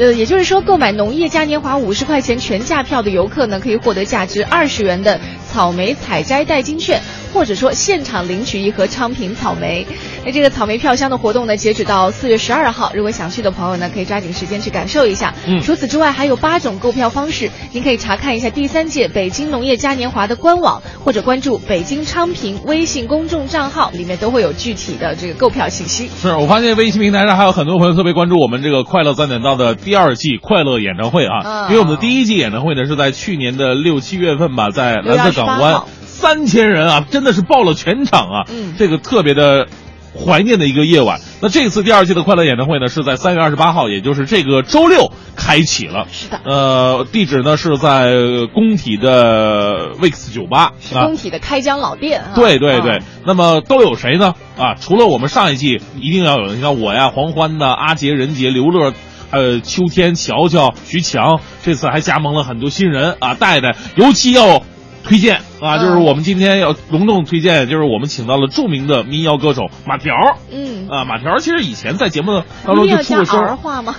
[0.00, 7.02] 呃，也就是说，购买农业嘉年华五十块钱全价票的游客呢，可以获得价值二十元的草莓采摘代金券，
[7.34, 9.86] 或者说现场领取一盒昌平草莓。
[10.24, 15.34] 那这个草莓票箱的活动呢，截止到四月十二号，如果想去的朋友呢，可以抓紧时间去感受一下。
[15.46, 26.08] 嗯除此之外，还有八种购票方式，您可以查看一下第三届北京农业嘉年华的官网，或者关注北京昌平微信公众账号，里面都会有具体的这个购票信息。
[26.22, 39.66] 是我发现微信平台上还有很多朋友特别关注我们这个快乐三点到的第二季快乐演唱会啊，嗯因为我们的第一季演唱会呢是在去年的六七月份吧，在蓝色港湾，三千人啊，真的是爆了全场啊，嗯这个特别的。
[40.12, 41.20] 怀念的一个夜晚。
[41.40, 46.08] 那这次第二季的快乐演唱会呢，是在三月二十八号，也就是这个周六开启了。
[46.10, 48.10] 是的呃，地址呢是在
[48.52, 51.16] 工体的 Vix 酒吧工。
[51.16, 52.32] 体的开江老店啊。
[52.34, 54.34] 对对对，啊那么都有谁呢？
[54.58, 58.92] 啊，除了我们上一季一定要有，你看我呀，黄欢呐，阿杰、任杰、刘乐。
[59.30, 63.34] 还有秋天、乔乔、徐强，这次还加盟了很多新人啊！
[63.34, 64.62] 戴戴，尤其要
[65.04, 70.12] 推荐啊，嗯就是我们今天要隆重推荐，就是我们请到了著名的民谣歌手马条
[70.50, 71.04] 嗯，啊。
[71.04, 73.94] 马条其实以前在节目当中就出过声儿，儿化吗？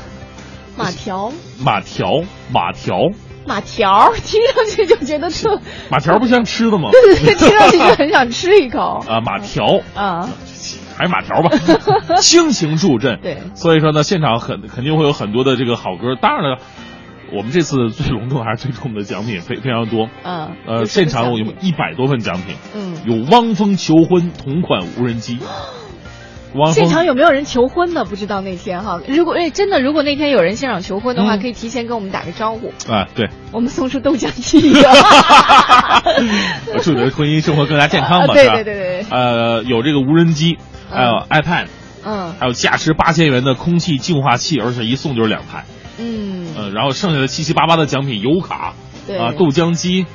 [0.78, 1.32] 马条，
[1.64, 2.96] 马条，马条，
[3.46, 5.60] 马条，听上去就觉得特，
[5.90, 6.90] 马条不像吃的吗？
[6.94, 9.04] 对对对，听上去就很想吃一口。
[9.08, 10.30] 啊，马条，啊，
[11.02, 11.50] 还是马条吧，
[12.22, 13.20] 倾情助阵。
[13.22, 16.16] 对所以说呢，现场很肯定会有很多的这个好歌。
[16.22, 16.58] 当然了，
[17.36, 20.10] 我们这次最隆重还是最重的奖品非非常多。
[20.24, 25.40] 嗯，呃，现场有奖品一百多份奖品，嗯，有汪峰求婚同款无人机。
[26.54, 28.04] 汪峰现场有没有人求婚呢？
[28.04, 34.82] 不知道那天哈，如果哎真的，如果那天有人现场求婚的话，嗯可以提前跟我们打个招呼，啊，对，我们送出豆浆机一个。
[36.82, 38.34] 祝你的婚姻生活更加健康吧？
[38.36, 40.58] 对对对对呃，有这个无人机，
[40.92, 41.68] 还有 iPad，
[42.06, 42.34] 嗯。
[42.40, 45.66] 还有价值八千元的空气净化器，而且一送就是两台。
[45.98, 48.74] 嗯，呃，然后剩下的七七八八的奖品，油卡
[49.08, 49.18] 对。
[49.18, 50.06] 啊，豆浆机，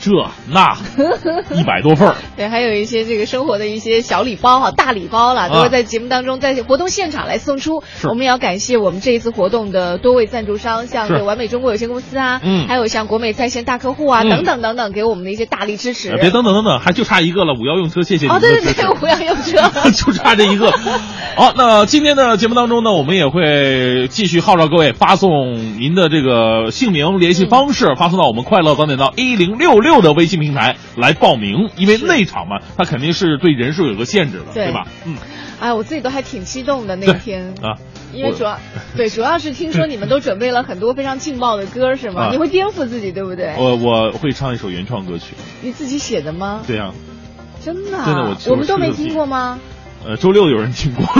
[0.00, 0.10] 这
[0.48, 0.76] 那
[1.54, 2.14] 一百多份儿。
[2.36, 7.82] 对，还有一些这个生活的一些小礼包哈，大礼包了，都会在节目当中，在活动现场来送出。
[8.04, 16.10] 我们也要感谢我们这一次活动的多位赞助商，像这个完美中国有限公司啊，嗯还有像国美在线大客户啊，嗯等等等等，给我们的一些大力支持。
[16.10, 18.38] 呃别等等等等，还就差一个了，五幺用车，谢谢你哦。
[18.40, 19.62] 对对对，五幺用车。
[19.94, 20.70] 就差这一个。
[21.36, 31.70] 好，那今天的节目当中呢，我们也会继续号召各位发送您的这个姓名、联系方式，发送到我们快乐早点到一零六六的微信平台来报名。
[31.76, 34.86] 因为内场嘛，它肯定是对人数有个限制的，对对吧？
[35.06, 35.14] 嗯，
[35.60, 37.54] 哎，我自己都还挺激动的那对天。
[37.62, 37.78] 啊，
[38.12, 38.58] 因为主要
[38.96, 42.24] 对，主要是听说你们都准备了很多非常劲爆的歌，是吗？
[42.24, 43.54] 啊你会颠覆自己，对不对？
[43.58, 46.62] 我我会唱一首原创歌曲，你自己写的吗？
[46.66, 46.90] 对呀，
[47.62, 48.04] 真的啊？
[48.06, 49.58] 真的我我们都没听过吗？
[50.06, 51.04] 呃，周六有人听过。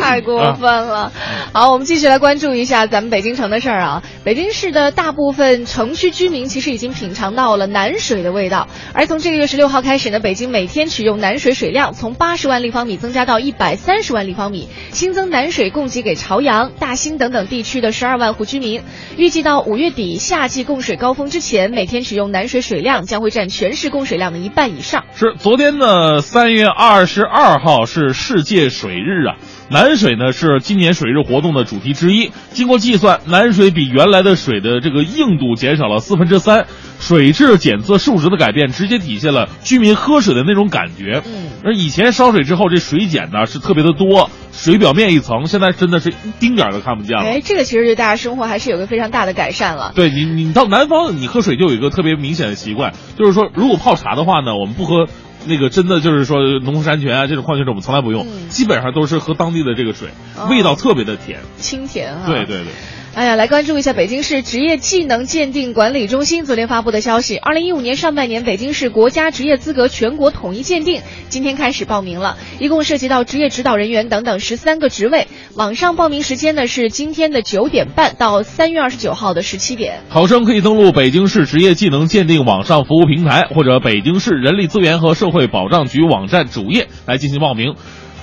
[0.00, 1.12] 太过分了。
[1.52, 4.02] 好，我们继续来关注一下咱们北京城的事儿啊。
[4.24, 18.82] 北京市的大部分城区居民其实已经品尝到了南水的味道，而从这个月十六号开始呢，北京每天取用南水水量从八十万立方米增加到一百三十万立方米，新增南水供给给朝阳、大兴等等地区的十二万户居民。
[19.16, 25.04] 预计到五月底夏季供水高峰之前，每天取用南水水量将会占全市供水量的一半以上。
[25.14, 29.36] 是昨天呢，三月二十二号是世界水日啊。
[29.70, 32.30] 南水呢是今年水日活动的主题之一。
[32.50, 36.66] 经过计算，南水比原来的水的这个硬度减少了四分之三，
[37.00, 41.22] 水质检测数值的改变，直接体现了居民喝水的那种感觉。
[41.24, 47.22] 嗯，而以前烧水之后，这水碱呢是特别的多，水表面一层，现在真的是一丁点儿都看不见了。
[47.22, 49.92] 哎，这个其实对大家生活还是有个非常大的改善了。
[49.94, 55.06] 对你，你到南方，你喝水就有一个特别明显的习惯，就是说，如果泡茶的话呢，我们不喝
[55.46, 61.40] 那个真的就是说农夫山泉啊这种矿泉水，我们从来不用，嗯基本上都是喝当地的这个水，哦味道特别的甜。
[61.58, 62.24] 清甜啊。
[62.26, 62.72] 对对对，
[63.14, 75.26] 哎呀，来关注一下北京市职业技能鉴定管理中心昨天发布的消息，二零一五年上半年北京市国家职业资格全国统一鉴定今天开始报名了，一共涉及到职业指导人员等等十三个职位。
[75.54, 80.00] 网上报名时间呢是今天的九点半到三月二十九号的十七点。
[80.08, 87.74] 考生可以登录北京市职业技能鉴定网上服务平台或者北京市人力资源和社会保障局网站主页来进行报名。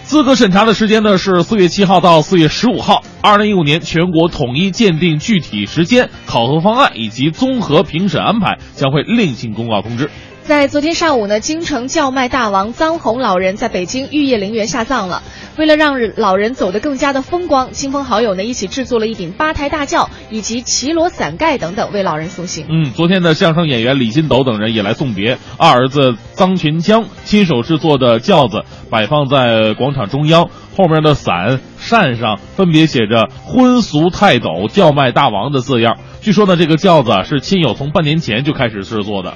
[0.10, 3.04] 资格审查的时间呢是四月七号到四月十五号。
[3.22, 10.10] 二零一五年全国统一鉴定具体时间、考核方案以及综合评审安排将会另行公告通知。
[10.50, 15.22] 在昨天上午呢，京城叫卖大王臧洪老人在北京玉叶陵园下葬了。
[15.58, 22.66] 为了让老人走得更加的风光，亲朋好友呢一起制作了一顶八抬大轿以及绮罗伞盖等等，为老人送行。
[22.68, 36.00] 嗯，昨天的相声演员李金斗等人也来送别，二儿子臧群江亲手制作的轿子摆放在广场中央，后面的伞扇上分别写着“婚俗泰斗，叫卖大王”的字样。
[36.22, 39.36] 据说呢，这个轿子是亲友从半年前就开始制作的。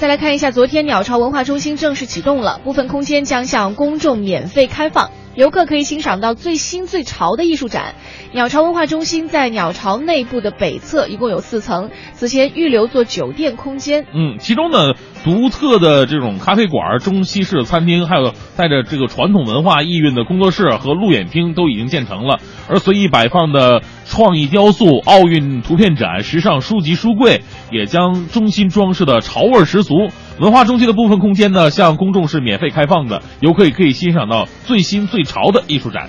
[0.00, 7.94] 再来看一下，昨天鸟巢文化中心正式启动了，部分空间将向公众免费开放，游客可以欣赏到最新最潮的艺术展。
[8.32, 14.06] 鸟巢文化中心在鸟巢内部的北侧，一共有四层，此前预留做酒店空间。
[14.14, 30.08] 嗯，其中呢，独特的这种咖啡馆、中西式餐厅，还有带着这个传统文化意蕴的工作室和路演厅都已经建成了，而随意摆放的创意雕塑、奥运图片展、时尚书籍书柜，也将中心装饰的潮味十足。
[30.38, 36.08] 文化中心的部分空间呢，向公众是免费开放的，游客也可以欣赏到最新最潮的艺术展。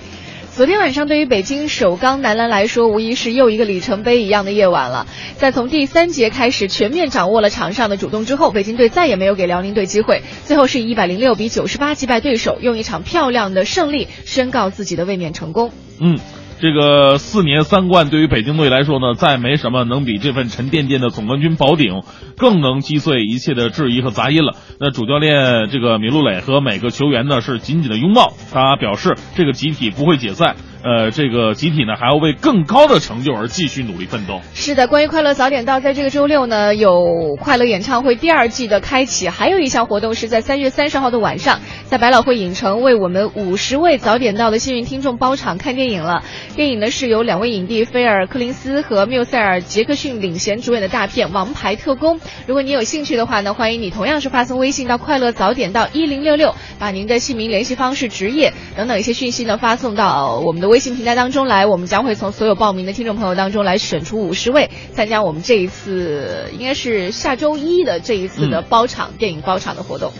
[0.54, 5.06] 昨天晚上对于北京首钢男篮来说，无疑是又一个里程碑一样的夜晚了。
[5.38, 15.72] 在从第三节开始全面掌握了场上的主动之后，北京队再也没有给辽宁队机会，最后是以一百零六比九十八击败对手，用一场漂亮的胜利宣告自己的卫冕成功。
[15.98, 16.18] 嗯。
[16.62, 22.02] 这个四年三冠对于北京队来说呢，再没什么能比这份沉甸甸的总冠军宝鼎
[22.36, 24.54] 更能击碎一切的质疑和杂音了。
[24.78, 30.54] 那主教练这个米卢磊和每个球员呢是紧紧的拥抱，他表示这个集体不会解散。
[30.84, 34.40] 呃，这个集体呢还要为更高的成就而继续努力奋斗。
[34.52, 46.24] 是的，关于快乐早点到，在这个周六呢，有快乐演唱会第二季的开启，还有一项活动是在三月三十号的晚上，在百老汇影城为我们五十位早点到的幸运听众包场看电影了。
[46.56, 52.18] 电影呢是由两位影帝菲尔·柯林斯和缪塞尔·杰克逊领衔主演的大片《王牌特工》。
[52.46, 70.10] 如果你有兴趣的话呢，欢迎你同样是发送微信到快乐早点到一零六六，把您的姓名、联系方式、职业等等一些讯息呢发送到我们的微信平台当中来，我们将会从所有报名的听众朋友当中来选出五十位参加我们这一次，应该是下周一的这一次的包场、电影包场的活动。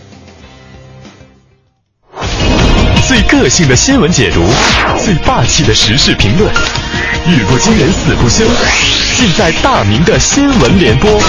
[3.07, 4.41] 最个性的新闻解读，
[5.03, 6.47] 最霸气的时事评论，
[7.27, 8.45] 语不惊人死不休，
[9.15, 11.19] 尽在大明的新闻联播。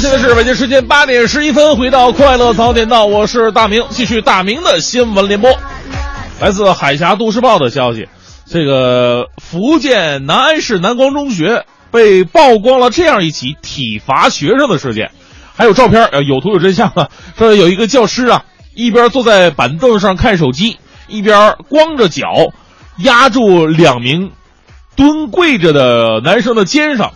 [0.00, 5.50] 现在是北京时间八点十一分，回到快乐早点到，我是大明，继续大明的新闻联播。
[6.38, 8.06] 来自海峡都市报的消息，
[8.46, 15.12] 这个福建南安市南光中学被曝光了这样一起体罚学生的事件，
[15.56, 17.08] 还有照片，呃，有图有真相啊。
[17.38, 18.44] 说有一个教师啊，
[18.74, 20.76] 一边坐在板凳上看手机，
[21.08, 22.26] 一边光着脚
[22.98, 24.32] 压住两名
[24.94, 27.12] 蹲跪着的男生的肩上。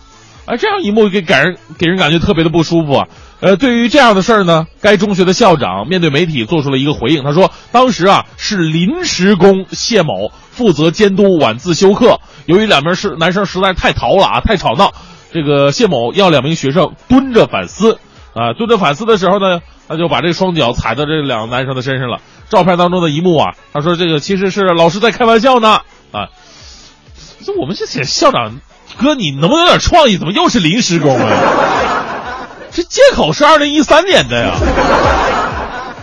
[0.51, 3.07] 啊，这样一幕给给人给人感觉特别的不舒服啊。
[3.39, 14.91] 呃，对于这样的事儿呢，该中学的校长面对媒体做出了一个回应，他说，当时啊是临时工谢某负责监督晚自修课，由于两名是男生实在太淘了啊，太吵闹，
[15.31, 17.97] 这个谢某要两名学生蹲着反思，
[18.35, 22.17] 啊，蹲着反思的时候呢，他就把这双脚踩到这两个男生的身上了。
[22.49, 25.79] 照片当中的一幕啊，他说这个其实是老师在开玩笑呢，
[26.11, 26.27] 啊，
[27.45, 28.59] 这 我们这写校长。
[28.97, 30.17] 哥，你能不能有点创意？
[30.17, 31.27] 怎么又是临时工啊？
[32.71, 34.53] 这借口是二零一三年的呀。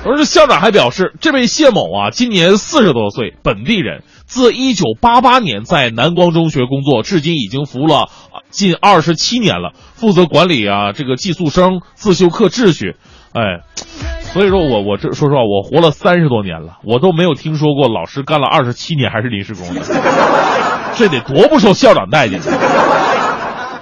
[0.04, 8.08] 而这校长还表示，这位谢某啊，今年四十多岁，本地人，自一九八八年在南光中学工作，至今已经服务了
[8.50, 12.94] 近二十七年了，负责管理啊这个寄宿生自修课秩序。
[13.32, 13.60] 哎，
[14.32, 19.82] 所以说我我这说实话，我活了三十多年了，我都没有听说过老师干了二十七年还是临时工的。
[20.96, 22.40] 这得多不受校长待见！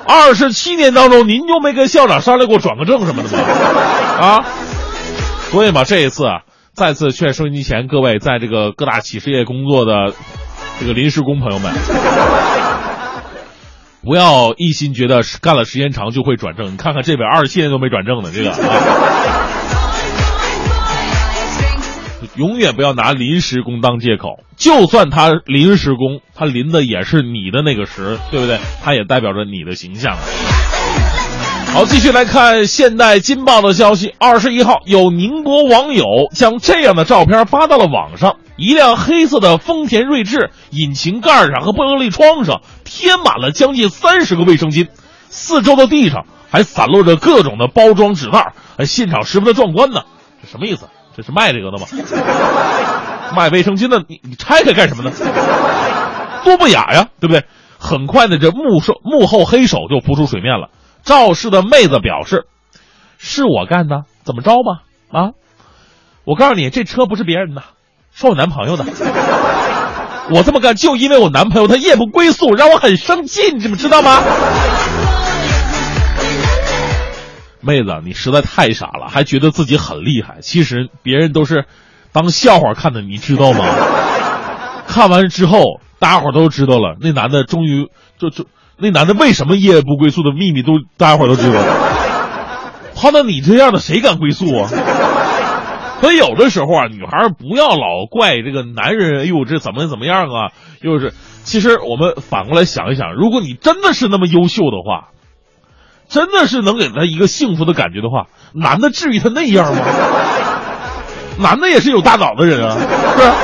[0.07, 3.39] 二十七年当中，您就没跟校长商量过转个正什么的吗？
[4.21, 4.45] 啊！
[5.51, 6.43] 所以嘛，这一次啊，
[6.75, 10.13] 再次劝收音机前各位在这个各大企事业工作的
[10.79, 11.73] 这个临时工朋友们，
[14.05, 16.73] 不要一心觉得干了时间长就会转正。
[16.73, 18.51] 你看看这位二十七年都没转正的这个。
[18.51, 18.57] 啊
[22.35, 28.59] 永远不要拿临时工当借口，就算他临时工，他临的也是你的那个时，对不对？
[28.83, 30.17] 他也代表着你的形象。
[31.73, 34.15] 好，继续来看《现代金报》的消息。
[34.19, 44.89] 二十一号，有宁波网友将这样的照片发到了网上：一辆黑色的丰田锐志，引擎盖上和玻璃窗上贴满了将近三十个卫生巾，
[45.29, 48.55] 四周的地上还散落着各种的包装纸袋，
[48.87, 50.01] 现场十分的壮观呢。
[50.41, 50.89] 这什么意思？
[51.15, 51.87] 这是卖这个的吗？
[53.35, 55.13] 卖卫生巾的，你你拆开干什么呢？
[56.45, 57.45] 多不雅呀，对不对？
[57.79, 60.71] 很快的，这幕手幕后黑手就浮出水面了。
[61.03, 62.47] 肇事的妹子表示
[63.19, 64.83] ：“是我干的，怎么着吧？
[65.11, 65.31] 啊，
[66.25, 67.63] 我告诉你，这车不是别人的，
[68.13, 68.85] 是我男朋友的。
[70.31, 74.23] 我这么干就因为我男朋友他夜不归宿，让我很生气，你们知道吗？”
[77.61, 80.39] 妹子，你实在太傻了，还觉得自己很厉害。
[80.41, 81.67] 其实别人都是
[82.17, 83.63] 当笑话看的，你知道吗？
[84.89, 88.47] 看完之后，大家伙都知道了，那男的终于就就
[88.79, 91.67] 那男的为什么夜不归宿的秘密都大家伙都知道了。
[92.95, 94.71] 碰到你这样的，谁敢归宿啊？
[96.01, 100.53] 所以有的时候啊，女孩不要老怪这个男人，哎呦这怎么怎么样啊？
[100.81, 101.13] 又是，
[101.45, 105.09] 其实我们反过来想一想，如果你真的是那么优秀的话。
[106.09, 109.83] 真的是能给他一个幸福的感觉的话，男的至于他那样吗？
[111.39, 113.37] 男的也是有大脑的人啊， 是吧？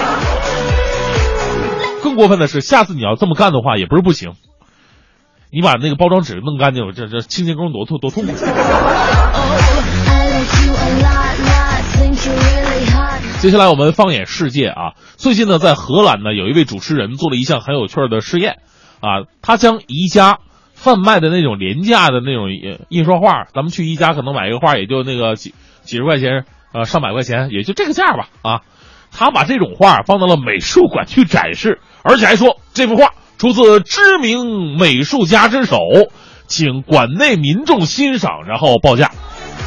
[2.03, 4.33] 更过分的是，下次你要这么干的话，也不是不行。
[5.51, 8.33] 你把那个包装纸弄干净了，这这清洁工多痛多痛苦。
[13.41, 18.59] 接下来我们放眼世界啊，最近呢，在荷兰呢，有一位主持人做了一项很有趣的试验
[19.01, 20.39] 啊，他将宜家。
[20.75, 22.49] 贩卖的那种廉价的那种
[22.89, 28.61] 印刷画，咱们去宜家可能买一个画也就那个几几十块钱，呃上百块钱，也就这个价吧啊。
[29.11, 35.77] 他把这种画放到了美术馆去展示，而且还说这幅画出自知名美术家之手，
[36.47, 39.11] 请馆内民众欣赏，然后报价。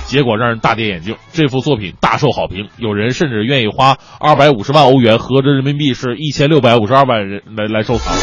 [0.08, 8.14] 结果让人大跌眼镜，这幅作品大受好评，有人甚至愿意花二百五十万欧元，合着人民币是一千六百五十二万人来来收藏。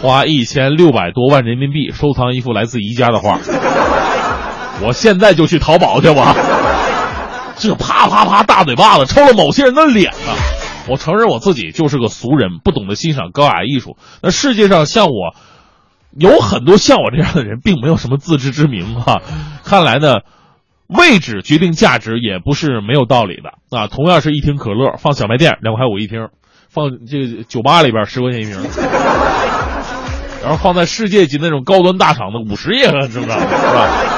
[0.00, 3.38] 花一千六百多万人民币收藏一幅来自宜家的画，
[4.80, 6.34] 我现在就去淘宝去吧。
[7.58, 10.30] 这啪啪啪大嘴巴子抽了某些人的脸啊！
[10.86, 13.96] 我承认我自己就是个俗人，不懂得欣赏高雅艺术。
[14.22, 15.34] 那世界上像我，
[16.16, 19.20] 有很多像我这样的人，并没有什么自知之明啊。
[19.64, 20.18] 看来呢，
[20.86, 23.88] 位置决定价值也不是没有道理的啊。
[23.88, 26.28] 同样是一听可乐，放小卖店两块五一听，
[26.70, 28.56] 放这个酒吧里边十块钱一瓶。
[30.40, 34.17] 然后放在世界级那种高端大厂的五十也很正常，是吧？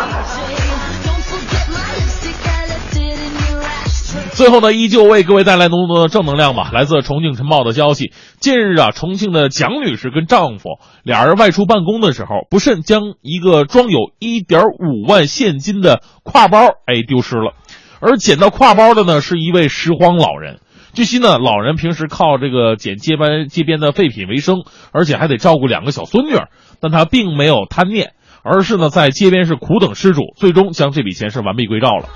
[4.40, 6.70] 最后呢，依旧为各位带来浓浓的正能量吧。
[6.72, 8.10] 来自重庆晨报的消息，
[8.40, 17.52] 近日啊，重庆的蒋女士跟丈夫俩人外出办公的时候，不慎将一个装有一点五万现金的挎包哎丢失了，
[18.00, 20.60] 而捡到挎包的呢是一位拾荒老人。
[20.94, 26.32] 据悉呢，老人平时靠这个捡街边街边的废品为生，而且还得照顾两个小孙女。
[26.80, 28.12] 但他并没有贪念，
[28.42, 32.08] 而是呢在街边是苦等失主，最终将这笔钱是完璧归赵了。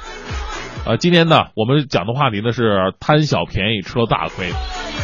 [0.86, 4.50] 呃，今天呢我们讲的话题呢是贪小便宜吃了大亏。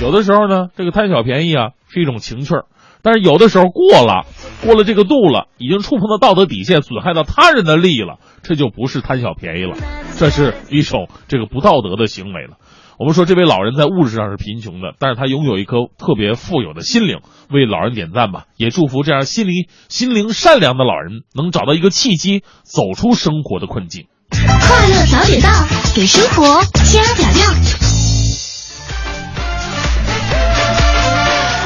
[0.02, 2.66] 有的时候呢，这个贪小便宜啊是一种情趣儿，
[3.00, 4.26] 但是有的时候过了
[4.62, 9.74] 过了这个度了，已经触碰到道德底线，损害到他人的利益了，这就不是贪小便宜了，
[10.18, 12.58] 这是一种这个不道德的行为了。
[12.98, 17.20] 我们说这位老人在物质上是贫穷的，但是他拥有一颗特别富有的心灵，
[17.50, 18.44] 为老人点赞吧！
[18.58, 24.08] 也祝福这样心灵心灵善良的老人能找到一个契机，走出生活的困境。
[24.30, 25.48] 快乐早点到，
[25.94, 27.46] 给生活加点料。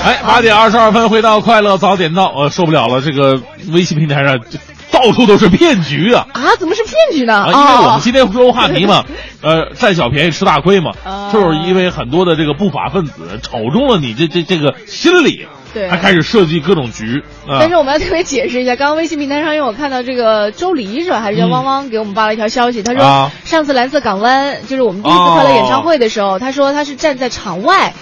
[0.04, 3.40] 哎，八点二十二分，回到快乐早点到，呃，受不了了，这个
[3.72, 4.38] 微信平台上。
[4.90, 6.24] 到处都是骗局啊！
[6.32, 7.34] 啊，怎么是骗局呢？
[7.34, 9.04] 啊，因为我们今天说话题嘛，
[9.42, 10.92] 呃，占小便宜吃大亏嘛，
[11.32, 17.22] 就是因为很多的这个不法分子瞅中了你这这这个心理，对，他开始设计各种局。
[17.46, 27.92] 但是我们要特别解释一下，刚刚微信平台上，因为我看到这个周黎是吧，还是叫汪汪给我们发了一条消息，他说上次蓝色港湾就是我们第一次快乐演唱会的时候，他说他是站在场外。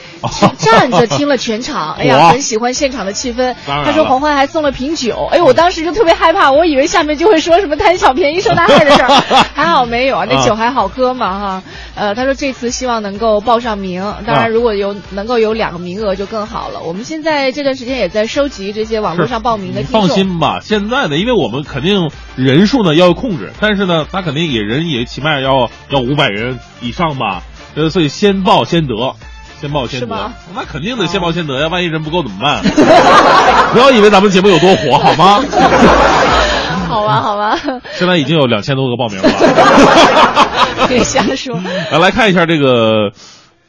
[0.57, 3.57] 站着听了全场， 哎呀，很喜欢现场的气氛。
[3.66, 9.09] 他说黄欢还送了瓶酒，哎呦，我当时就特别害怕，我以为下面就会说什么贪小便宜受大害的事儿，
[9.53, 11.62] 还好没有啊，那酒还好喝嘛哈。
[11.97, 16.81] 呃，他说这次希望能够报上名，当然如果有能够有两个名额就更好了。
[16.81, 20.00] 我们现在这段时间也在收集这些网络上报名的听众。
[20.00, 27.42] 放心吧，现在呢因为我们肯定人数呢要控制，但是呢，他肯定也人也起码要要五百人以上吧，
[27.74, 29.14] 呃，所以先报先得。
[29.60, 31.68] 先报先得，那肯定得先报先得呀！
[31.68, 32.60] 万一人不够怎么办？
[33.72, 35.40] 不要以为咱们节目有多火，好吗？
[36.88, 37.56] 好吧，好吧。
[37.92, 39.28] 现在已经有两千多个报名了。
[40.88, 41.60] 别瞎说。
[41.92, 43.12] 来， 来看一下这个，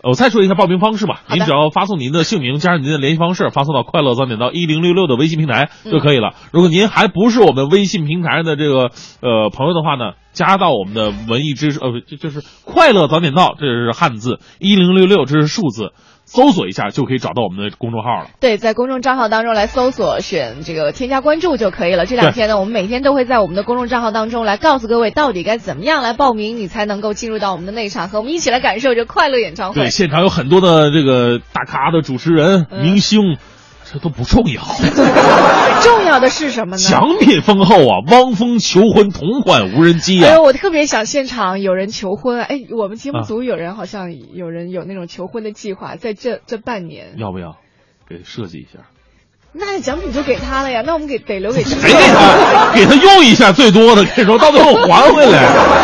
[0.04, 1.22] 我再说一下报名方式吧。
[1.30, 6.34] 您只要发送您的姓名，加上您的联系方式，发送到快乐早点到一零六六的微信平台就可以了。
[6.52, 8.92] 如果您还不是我们微信平台的这个
[9.22, 15.94] 呃朋友的话呢，加到我们的文艺知识，呃，就，就是快乐早点到，这是汉字，一零六六这是数字，
[16.26, 18.30] 搜索一下就可以找到我们的公众号了。
[18.40, 22.06] 对，在公众账号当中来搜索，选这个添加关注就可以了。
[22.06, 29.90] 这两天呢，我们每天都会在我们的公众账号当中来告诉各位，到底该怎么样来报名，你才能够进入到我们的内场，和我们一起来感受这快乐演唱会对，。
[29.90, 33.38] 现场有很多的这个大咖的主持人、嗯明星，
[33.94, 34.64] 这都不重要，
[35.84, 36.82] 重要的是什么呢？
[36.82, 38.00] 奖品丰厚啊！
[38.12, 40.42] 汪峰求婚同款无人机啊哎呦，！
[40.42, 42.46] 我特别想现场有人求婚啊！
[42.50, 47.58] 哎，我们节目啊组有人好像有人有那种求婚的计划，在这这半年，要不要
[48.10, 48.88] 给设计一下？
[49.54, 50.84] 那奖品就给他了呀。
[50.86, 55.40] 那我们给得留给谁给他给他用一下最多的，跟你说到最后还回来。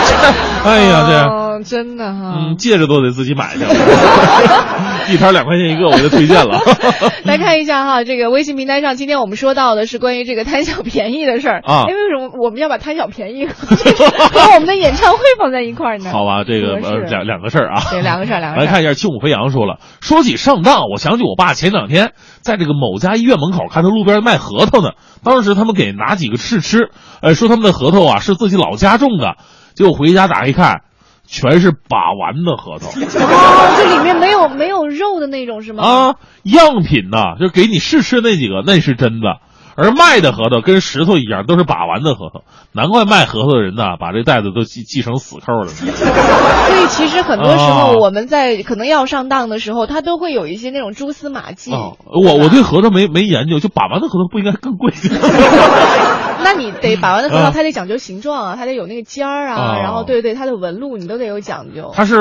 [0.66, 1.30] 哎呀，这。
[1.30, 2.34] 哦，真的哈。
[2.36, 3.64] 嗯，戒指都得自己买去，
[5.14, 6.60] 一摊两块钱一个，我就推荐了。
[7.24, 13.54] 来看一下哈，这个微信平台上，今天我们说到的是关于这个贪小便宜的事儿啊哎，为什么我们要把贪小便宜和
[14.54, 16.10] 我们的演唱会放在一块儿呢？
[16.12, 22.12] 好吧，这个呃两两个事儿啊，对两个事儿两个事儿来看一下，庆武飞扬说了，说起上当，我想起我爸前两天
[22.42, 24.92] 在这个某家医院门口看到路边卖核桃呢，
[25.24, 26.90] 当时他们给拿几个试吃，
[27.22, 29.36] 呃，说他们的核桃啊是自己老家种的，
[29.76, 30.82] 结果回家打开一看，
[31.28, 32.88] 全是把玩的核桃。
[32.96, 35.84] 哦，这里面没有没有肉的那种是吗？
[35.84, 39.40] 啊，样品呐，就给你试吃那几个，那是真的。
[39.80, 42.42] 而卖的核桃跟石头一样，都是把玩的核桃，
[42.74, 45.68] 难怪卖核桃的人呐，把这袋子都系系成死扣了。
[45.72, 51.72] 所以其实很多时候哦我们在可能要上当的时候，它都会有一些那种蛛丝马迹。
[51.72, 54.92] 哦，我我对核桃没没研究，就把玩的核桃不应该更贵？
[56.44, 61.92] 那你得把玩的核桃，啊它得讲究形状啊，它得有那个尖儿啊，哦然后对对，它的纹路你都得有讲究。
[61.94, 62.18] 它是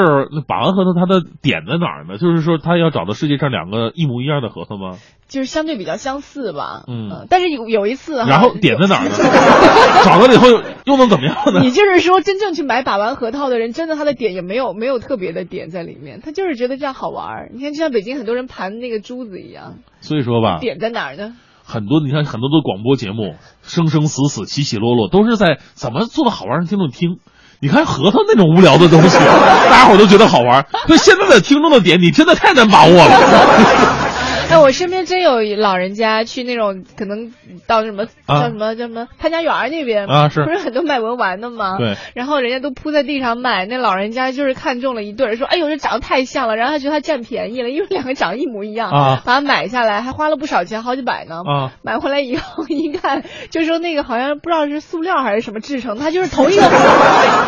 [0.47, 2.19] 把玩核桃，它的点在哪儿呢？
[2.19, 4.97] 就是说，它要找到世界上两个一模一样的核桃吗？
[5.29, 9.15] 就是相对比较相似吧，嗯呃但是有有一次哈，然后点在哪儿呢？
[10.05, 10.49] 找到了以后
[10.85, 11.61] 又能怎么样呢？
[11.63, 17.51] 你就是说，真正去买把玩核桃的人，真的他的点也没有没有特别的点在里面，他就是觉得这样好玩儿。
[17.55, 21.35] 你看，就像北京很多人盘那个珠子一样，所以说吧，点在哪儿呢？
[21.65, 27.19] 很多你看很多的广播节目，生生死死，起起落落，都是在怎么做的好玩让听众听。
[27.61, 30.65] 你看核桃那种无聊的东西， 大家伙都觉得好玩。
[30.87, 34.08] 对现在的听众的点，你真的太难把握了。
[34.51, 37.33] 哎，我身边真有老人家去那种可能
[37.67, 41.77] 到什么、啊叫什么叫什么潘家园那边啊是不是很多卖文玩的吗？
[41.79, 51.37] 对，然后人家都铺在地上卖，那老人家就是看中了一对，说哎呦这长得太像了，然后他觉得他占便宜了，因为两个长得一模一样，啊把它买下来还花了不少钱，好几百呢。
[51.47, 56.63] 啊买回来以后一看，就说那个好像不知道是塑料还是什么制成的，它就是同一个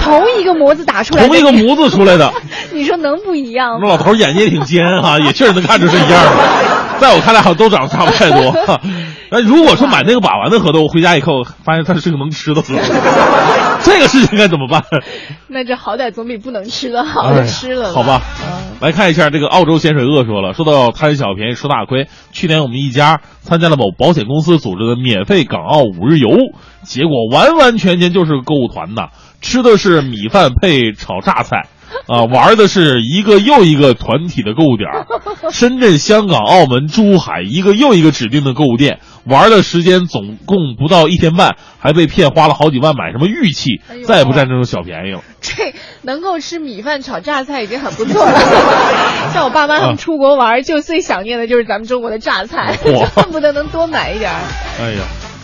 [0.03, 2.31] 同一个模子打出来的，同一个模子出来的，
[2.73, 3.81] 你说能不一样吗？
[3.83, 6.90] 那老头眼睛也挺尖哈、也确实能看出是一样的。
[7.01, 8.53] 在我看来，好像都长得差不太多。
[8.67, 8.81] 哈
[9.33, 12.83] 那如果说买那个把玩的核桃，我回家以后发现它是个能吃的核桃，
[13.83, 14.83] 这个事情该怎么办？
[15.47, 22.09] 那这好歹总比不能吃的好，吃了吧好吧嗯，来看一下这个澳洲咸水鳄说了，说到贪小便宜吃大亏。
[22.33, 26.29] 去年我们一家参加了某保险公司组织的免费港澳五日游，
[26.83, 31.69] 结果完完全全就是个购物团呐，吃的是米饭配炒榨菜。
[32.07, 35.07] 啊，玩的是一个又一个团体的购物点儿，
[35.53, 45.21] 深圳、香港、澳门、珠海一个又一个指定的购物店，玩的时间总共不到一天半，还被骗花了好几万买什么玉器哎，再也不占这种小便宜了。
[45.41, 48.39] 这能够吃米饭炒榨菜已经很不错了。
[49.33, 54.41] 像我爸妈他啊们出国玩，就最想念的就是咱们中国的榨菜， 嚯恨不得能多买一点儿。
[54.81, 55.03] 哎呀，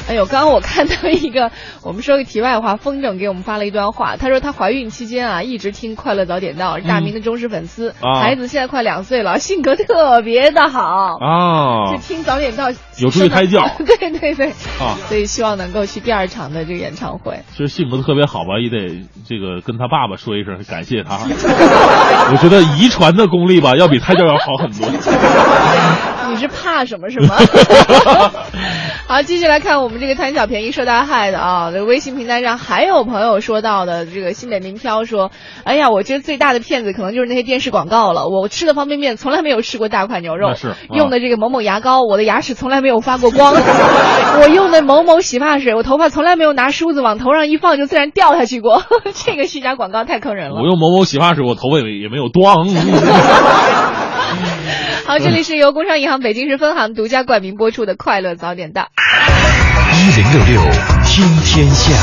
[0.09, 1.51] 哎呦，刚刚我看到一个，
[1.83, 10.81] 我们说个题外话，风筝给我们发了一段话，他说他怀孕期间啊，一直听《快乐早点到》，是大明的忠实粉丝，啊孩子现在快两岁了，性格特别的好。
[11.21, 14.49] 啊就，听早点到，有助于胎教 对对对，
[14.79, 17.41] 啊所以希望能够去第二场的这个演唱会。
[17.53, 21.17] 其实性格特别好吧，也得这个跟他爸爸说一声，感谢他。
[21.17, 24.87] 我觉得遗传的功力吧，要比胎教要好很多。
[26.37, 27.37] 你是怕什么是吗？
[29.09, 35.31] 好，继续来看我们这个贪小便宜受大害的啊，这个微信平台上还有朋友说到的，这个新北民飘说，
[35.65, 38.27] 哎呀，我觉得最大的骗子可能就是那些电视广告了。
[38.27, 43.55] 我吃的方便面从来没有吃过大块牛肉，是啊用的这个某某牙膏，我的牙齿从来没有发过光。
[43.55, 48.83] 我用的某某洗发水，我头发从来没有拿梳子往头上一放就自然掉下去过。
[49.25, 50.67] 这个虚假广告太坑人了我。
[50.67, 52.67] 用某某洗发水，我头发也也没有光。
[55.07, 58.83] 好，这里是由工商银行北京市分行独家冠名播出的《快乐早点到》。
[59.95, 60.61] 一零六六
[61.05, 61.95] 听天下。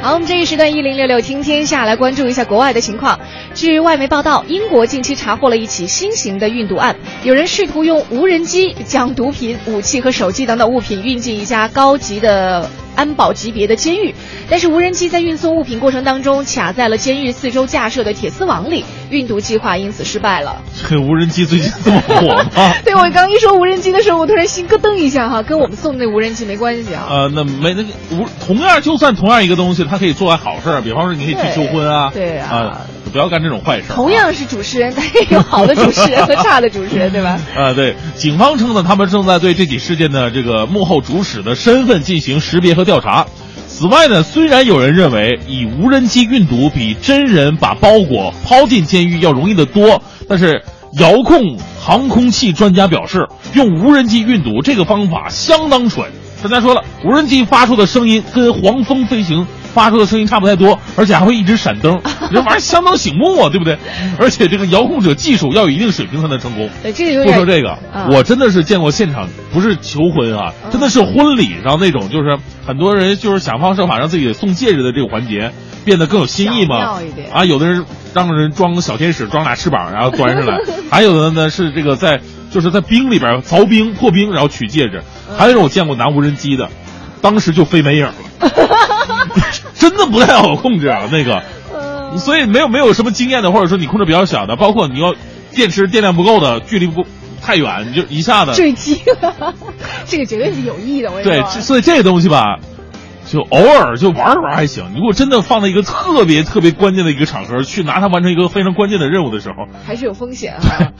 [0.00, 3.18] 好，我们这一时段一零六六听天下来关注一下国外的情况。
[3.54, 14.14] 据外媒报道，英国近期查获了一起新型的运毒案，有人试图用无人机将毒品、武器和手机等等物品运进一家高级的安保级别的监狱。
[14.50, 20.62] 但是无人机在运送物品过程当中卡在了监狱四周架设的铁丝网里，运毒计划因此失败了。
[20.74, 22.74] 这个无人机最近这么火吗？
[22.84, 27.06] 对我刚一说无人机的时候，我突然心咯噔一下哈，跟我们送的那无人机没关系啊。
[27.08, 33.84] 呃，那没那个无，同样就算同样一个东西，它可以做完好事儿，比方说你可以去求婚啊，对啊啊，不要干这种坏事。
[33.88, 37.38] 同样是主持人，但也有好的主持人和差的主持人，对吧？
[37.56, 43.26] 啊，对，警方称呢，他们正在对这起事件的这个幕后主使的身份进行识别和调查。
[43.66, 50.62] 此外呢，虽然有人认为以无人机运毒比真人把包裹抛进监狱要容易得多，但是
[50.98, 56.06] 遥控航空器专家表示，用无人机运毒这个方法相当蠢。
[56.42, 62.00] 专家说了，无人机发出的声音跟黄蜂飞行发出的声音差不太多，而且还会一直闪灯，
[62.30, 63.78] 这玩意儿相当醒目啊，对不对？
[64.18, 66.68] 而且这个遥控者技术要有一定水平才能成功。
[66.82, 75.52] 对，这个不说这个，啊我真的是见过现场，不是求婚啊，真的是婚礼上那种，就是很多人就是想方设法让自己送戒指的这个环节
[75.84, 76.98] 变得更有新意嘛。
[77.32, 80.56] 啊，有的人让人装个小天使，装俩翅膀，然后端上来；
[80.90, 82.20] 还有的呢是这个在
[82.50, 85.00] 就是在冰里边凿冰破冰，然后取戒指；
[85.36, 86.68] 还有一种我见过拿无人机的，
[87.20, 88.14] 当时就飞没影了，
[89.74, 91.42] 真的不太好控制啊那个。
[92.16, 95.14] 所以没有没有什么经验的，或者说你控制比较小的，包括你要
[95.52, 97.04] 电池电量不够的，距离不
[97.42, 99.54] 太远，你就一下子坠机了，
[100.06, 101.10] 这个绝对是有意的。
[101.10, 102.58] 我跟你对，说对所以这个东西吧，
[103.26, 104.92] 就偶尔就玩一玩还行。
[104.94, 110.92] 如果真的放在一个特别特别关键的一个场合，去拿它完成一个非常关键的任务的时候，还是有风险哈。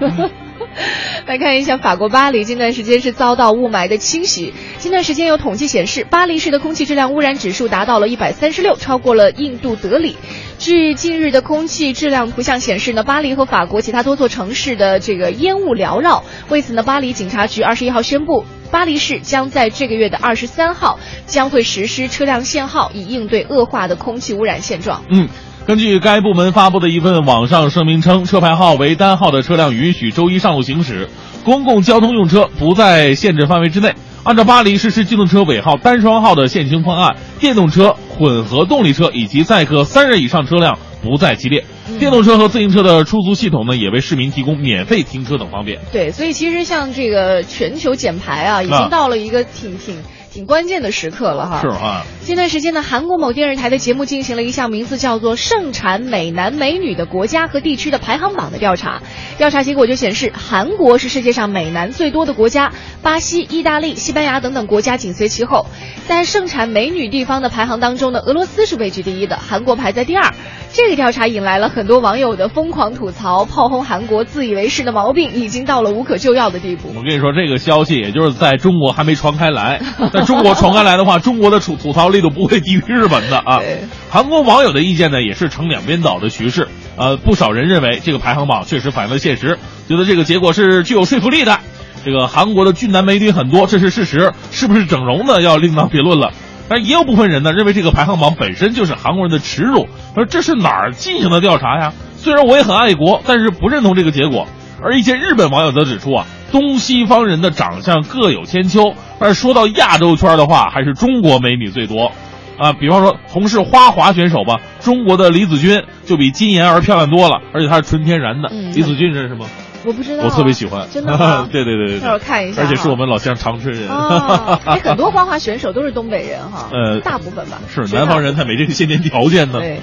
[1.26, 4.52] 来看一下法国巴黎，近段时间是遭到雾霾的侵袭。
[4.78, 10.16] 近段时间有统计显示，巴黎市的空气质量污染指数达到了一百三十六，超过了印度德里。
[10.58, 16.24] 据近日的空气质量图像显示呢，巴黎和法国其他多座城市的这个烟雾缭绕。
[16.48, 25.02] 为此呢，巴黎警察局二十一号宣布，巴黎市将在这个月的二十三号将会实施车辆限号，以应对恶化的空气污染现状。
[25.10, 25.28] 嗯。
[25.66, 31.08] 根据该部门发布的一份网上声明称，车牌号为单号的车辆允许周一上路行驶，
[31.44, 33.92] 公共交通用车不在限制范围之内。
[34.22, 41.64] 按照巴黎实施机动车尾号单双号的限行方案，电动车、混合动力车以及载客三人以上车辆不在其列。
[41.98, 45.80] 电动车和自行车的出租系统呢，也为市民提供免费停车等方便。
[45.92, 49.96] 对，所以其实像这个全球减排啊，已经到了一个挺挺
[50.36, 51.60] 挺关键的时刻了哈。
[51.62, 52.04] 是啊。
[52.20, 59.00] 近段时间呢，韩国某电视台的节目进行了一项名字叫做“盛产美男美女的国家和地区”的排行榜的调查。
[59.38, 62.70] 调查结果就显示，韩国是世界上美男最多的国家，
[63.00, 65.64] 巴西、意大利、西班牙等等国家紧随其后。
[66.06, 70.34] 在盛产美女地方的排行当中呢，俄罗斯是位居第一的，韩国排在第二。
[70.76, 76.92] 这个调查引来了很多网友的疯狂吐槽，炮轰韩国自以为是的毛病已经到了无可救药的地步。
[76.94, 79.80] 我跟你说，这个消息也就是在中国还没传开来，
[80.12, 83.62] 在中国传开来的话，中国的吐吐槽力度不会低于日本的啊。
[84.10, 86.68] 韩国网友的意见呢，也是呈两边倒的趋势。
[86.98, 89.58] 呃，不少人认为这个排行榜确实反映了现实，
[89.88, 91.58] 觉得这个结果是具有说服力的。
[92.04, 95.40] 这个韩国的俊男美女很多，这是事实，是不是整容呢？
[95.40, 96.34] 要另当别论了。
[96.68, 99.86] 但也有部分人呢，认为这个排行榜本身就是韩国人的耻辱，
[100.16, 101.92] 而这是哪儿进行的调查呀？
[102.16, 104.48] 虽然我也很爱国，但是不认同这个结果。
[104.82, 112.10] 而一些日本网友则指出啊，东西方人的长相各有千秋，但是说到亚洲圈的话，还是中国美女最多。
[112.58, 118.48] 啊，比方说从事花滑选手吧，中国的李子君就比金妍儿漂亮多了，而且她是纯天然的。
[118.50, 119.46] 嗯李子君认识吗？
[119.86, 121.48] 我不知道，我特别喜欢，真的吗？
[121.52, 123.88] 对对对对对，待会儿看一下而且是我们老乡长春人。
[123.88, 127.60] 哦， 哎，很多花滑选手都是东北人哈，呃大部分吧。
[127.72, 129.60] 是南方人，他没这个先天条件呢。
[129.60, 129.80] 对，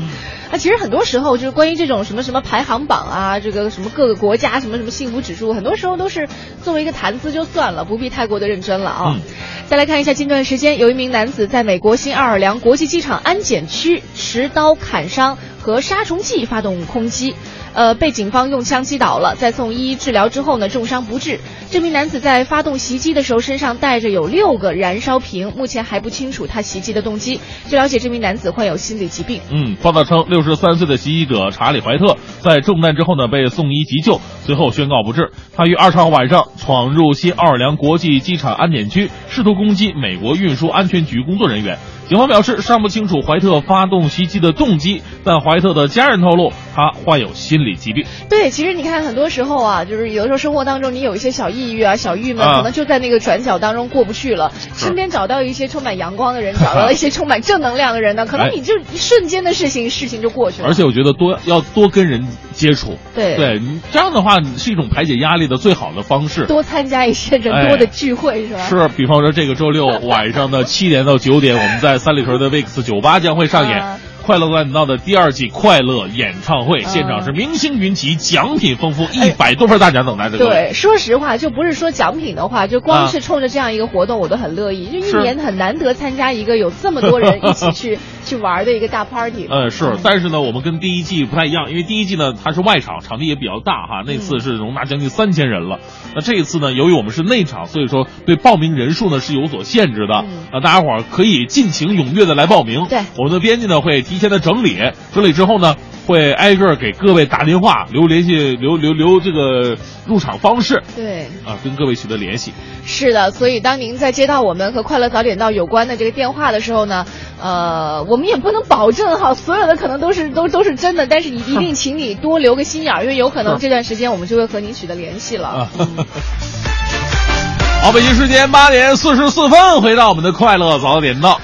[0.52, 6.28] 那其实很多时候就是关于这种什么什么排行榜啊，这个什么各个国家什么什么幸福指数，很多时候都是
[6.62, 9.14] 作为一个谈资就算了，不必太过的认真了啊。
[9.16, 9.22] 嗯
[9.66, 17.34] 再来看一下近段时间，有一名男子在美国新奥尔良国际机场安检区持刀砍伤和杀虫剂发动攻击。
[17.74, 21.40] 呃，被警方用枪击倒了，在送医治疗之后呢，重伤不治。
[21.72, 27.40] 这名男子在发动袭击的时候，身上带着有六个燃烧瓶，目前还不清楚他袭击的动机。
[27.68, 29.42] 据了解，这名男子患有心理疾病。
[29.50, 35.32] 嗯，报道称，六十三岁的袭击者查理·怀特在中弹之后呢，被送医急救，随后宣告不治。
[35.56, 41.80] 他于二十号晚上闯入新奥尔良国际机场安检区，试图攻击美国运输安全局工作人员。
[42.08, 48.06] 警方表示，尚不清楚怀特发动袭击的动机，但怀特的家人透露，他患有心理疾病。
[48.30, 54.52] 对，其实你看，很多时候啊，就是有的时候生活当中，你有一些小抑郁啊、小郁闷，啊可能就在那个转角当中过不去了。
[54.76, 60.68] 身边找到一些充满阳光的人，找到了一些充满正能量的人呢，可能哎你就一瞬间的事情，事情就过去了。
[60.68, 62.98] 而且我觉得多要多跟人接接触。
[63.14, 66.46] 对对，这样的话是一种排解压力的最好的方式。
[66.46, 68.60] 多参加一些人多的聚会、是吧？
[68.62, 74.00] 是，比方说这个周六晚上的七点到九点，我们在在三里屯的 VIX 酒吧将会上演。
[74.24, 80.38] 啊快乐大本道的第二季快乐演唱会，现场是明星云集，奖品丰富，一百多份大奖等待着。
[80.38, 84.86] 对，说实话，就不是说奖品的话，就光是冲着这样一个活动，我都很乐意。
[84.86, 89.48] 就一年很难得参加一个有这么多人一起去 去玩的一个大 party。
[89.50, 95.80] 呃，是，但是呢，我们跟第一季不太一样，因为第一季呢它是外场，场地也比较大哈，那次是容纳将近三千人了。
[96.16, 100.24] 那这一次呢，由于我们是内场，所以说对报名人数呢是有所限制的。
[100.26, 102.86] 嗯啊，大家伙儿可以尽情踊跃的来报名。
[102.88, 104.78] 对我们的编辑呢会提前的整理，
[105.14, 105.76] 整理之后呢。
[106.06, 112.52] 会挨个给各位打电话，留联系，留留留这个入场方式对，啊，跟各位取得联系。
[112.86, 117.06] 是的，所以当您在接到我们和快乐早点到有关的这个电话的时候呢，
[117.42, 125.48] 呃，我们也不能保证哈，所有的可能都是都都是真的，但是你一定请你多留个心眼儿，因为有可能这段时间我们就会和您取得联系了。
[125.48, 125.70] 啊。
[127.82, 131.40] 好，北京时间八点四十四分，回到我们的快乐早点到。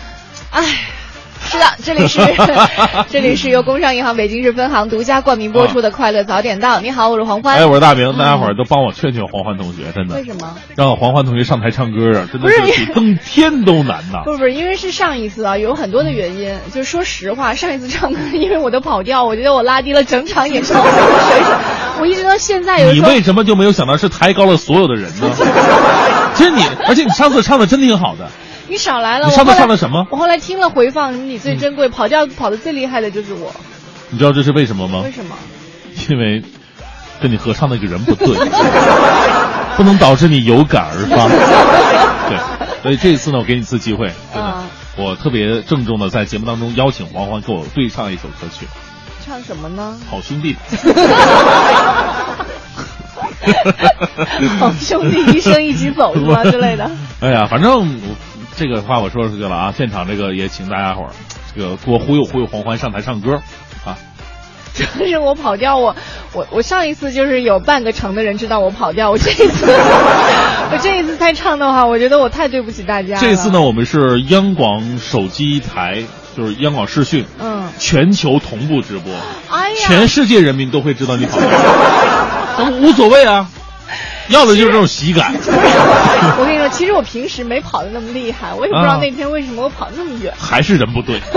[0.51, 0.65] 唉。
[1.49, 2.19] 是的，这里是
[3.09, 6.77] 这里是由工商银行北京市分行独家冠名播出的《快乐早点到》。
[6.81, 7.57] 你好，我是黄欢。
[7.57, 10.13] 哎，我是大明，大家伙儿都帮我劝劝黄欢同学，真的。
[10.15, 10.55] 为什么？
[10.75, 14.21] 让黄欢同学上台唱歌啊，真的是比登天都难呐！
[14.25, 16.55] 不是不是，因为是上一次啊，有很多的原因。
[16.71, 21.57] 就说实话，上一次唱歌， 因为我的跑调，我觉得我拉低了整场演唱会的水准。
[21.99, 25.31] 我一直到现在有你为什么就没有想到是抬高了所有的人呢？
[26.35, 28.29] 其实你，而且你上次唱的真挺好的。
[28.70, 29.28] 你少来了。
[29.28, 30.05] 你上次唱的什么？
[30.11, 33.51] 我后来听了回放，你最珍贵，跑调跑的最厉害的就是我。
[34.09, 35.11] 你知道这是为什么吗为？
[35.11, 35.36] 什么？
[36.09, 36.41] 因为
[37.22, 38.28] 跟你合唱那个人不对，
[39.76, 41.28] 不能导致你有感而发。
[42.30, 42.38] 对，
[42.84, 44.63] 所以这一次呢，我给你一次机会，真的，啊
[44.97, 48.67] 我特别郑重的在节目当中邀请黄欢跟我对唱一首歌曲
[49.26, 49.97] 唱什么呢？
[50.11, 50.55] 《好兄弟》。
[54.59, 56.89] 好兄弟一生一起走是吗之类的？
[57.22, 58.15] 哎呀，反正我
[58.55, 59.73] 这个话我说出去了啊！
[59.75, 61.09] 现场这个也请大家伙儿
[61.55, 63.41] 这个给我忽悠忽悠黄欢上台唱歌
[63.85, 63.97] 啊！
[64.73, 65.95] 主要是我跑调，我
[66.33, 73.21] 我我上一次就是有半个城的人知道我跑调，我 这一次我这一次再唱的话，我觉得我太对不起大家了。
[73.21, 76.03] 这次呢，我们是央广手机台，
[76.37, 79.11] 就是央广视讯，嗯，全球同步直播，
[79.49, 81.49] 哎呀，全世界人民都会知道你跑调，
[82.57, 83.49] 但无所谓啊，
[84.29, 85.33] 要的就是这种喜感。
[86.39, 90.34] 我跟你说，其实我平时没跑的那么厉害，我也不知道啊那天为什么我跑那么远。
[90.38, 91.19] 还是人不对。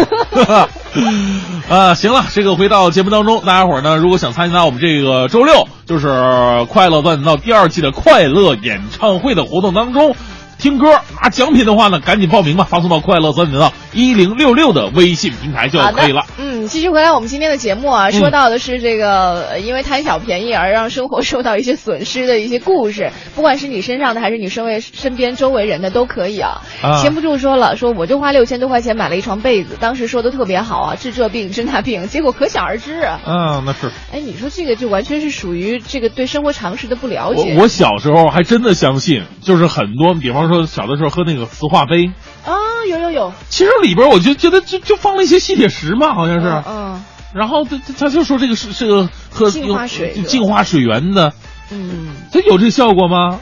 [1.68, 10.14] 啊，行了，这个回到节目当中，大家伙儿呢，如果想参加我们这个周六就是快乐万到第二季的快乐演唱会的活动当中。
[10.62, 16.24] 听歌拿奖品的话呢，赶紧报名吧，发送到快乐三点到一零六六的微信平台就可以了。
[16.38, 26.60] 嗯，继续回来我们今天的节目啊，嗯说到的是这个，呃因为贪小便宜而让生活受到一些损失的一些故事，不管是你身上的还是你身为身边周围人的都可以啊。
[26.80, 33.20] 啊闲不住说了，说我就花六千多块钱买了一床被子，当时说的特别好啊，治这病治那病，结果可想而知啊。
[33.24, 37.56] 啊，那是哎，你说这个就完全是属于这个对生活常识的不了我解。
[37.58, 42.11] 我小时候还真的相信，就是很多，比方说小的时候喝那个磁化杯，
[42.44, 42.53] 啊，
[42.88, 46.62] 有有有，其实里边我就觉得就就放了一些吸铁石嘛，好像是。
[46.66, 51.32] 嗯然后他他他就说这个是是个喝净化水净化水源的，
[51.70, 53.40] 嗯，它有这效果吗？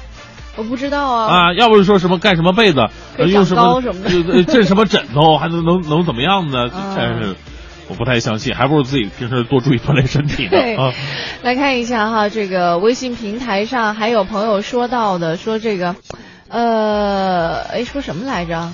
[0.54, 1.26] 我不知道啊。
[1.26, 2.86] 啊，要不是说什么盖什么被子，
[3.18, 6.68] 呃用什么长高什么的呃震什么枕头，还能能能怎么样呢？
[6.72, 7.34] 啊真是
[7.88, 10.92] 我不太相信，还不如自己平时多注意锻炼身体对呢啊。
[11.42, 15.96] 来看一下哈，这个微信平台上还有朋友说到的，说这个，
[16.51, 18.70] 呃，哎，说什么来着？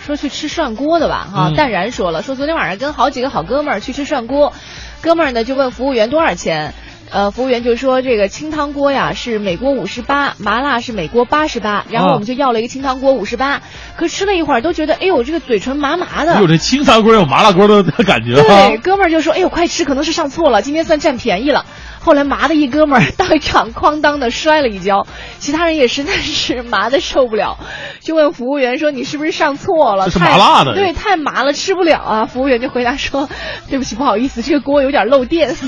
[0.00, 4.52] 说去吃涮锅的吧，哈、嗯淡然说了，说昨天晚上跟好几个好哥们儿去吃涮锅，
[5.00, 6.74] 哥们儿呢就问服务员多少钱，
[7.10, 13.62] 呃，服务员就说这个清汤锅呀是每锅五十八，麻辣是每锅八十八，然后啊我们就要了一个清汤锅五十八，
[13.96, 18.78] 可吃了一会儿都觉得，哎呦，这个嘴唇麻麻的，有，这清汤锅有麻辣锅的感觉啊对，！
[18.78, 21.66] 哥们儿就说：“哎呦，快吃，可能是上错了，今天算占便宜了。”
[22.06, 25.08] 后来麻的一哥们儿当场哐当的摔了一跤，
[25.40, 27.58] 其他人也实在是麻的受不了，
[28.00, 30.04] 就问服务员说：“你是不是上错了？
[30.06, 33.28] 这是太麻辣的对，太麻了，吃不了啊。”服务员就回答说
[33.68, 35.52] ：“对不起，不好意思，这个锅有点漏电。”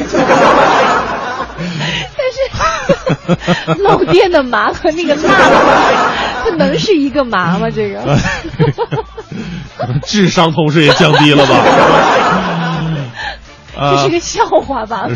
[2.16, 5.72] 但是漏电的麻和那个辣的麻，
[6.44, 7.68] 它能是一个麻吗？
[7.68, 8.16] 这个？
[10.06, 11.56] 智商同时也降低了吧？
[13.78, 15.08] 啊这是个笑话吧？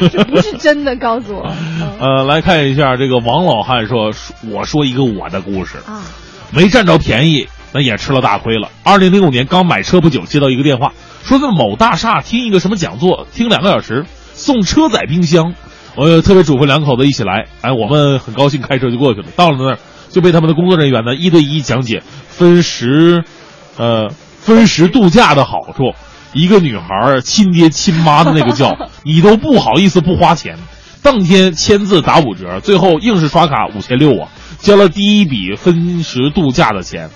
[0.00, 1.46] 这 这不是真的，告诉我。
[1.80, 4.12] 嗯呃，来看一下这个王老汉说，
[4.50, 6.02] 我说一个我的故事，啊，
[6.50, 8.70] 没占着便宜，那也吃了大亏了。
[8.82, 10.92] 二零零五年刚买车不久，接到一个电话，
[11.22, 15.54] 说在某大厦听一个什么讲座，听两个小时，送车载冰箱。
[15.96, 19.26] 我特别嘱咐两口子一起来，哎，我们很高兴开车就过去了。
[19.34, 19.78] 到了那儿
[20.10, 23.24] 就被他们的工作人员呢一对一讲解分时，
[23.76, 24.08] 呃，
[24.40, 25.94] 分时度假的好处。
[26.32, 30.56] 一个女孩儿亲爹亲妈的那个叫， 你都不好意思不花钱。
[31.02, 37.08] 当天签字打五折，最后硬是刷卡五千六啊，交了第一笔分时度假的钱，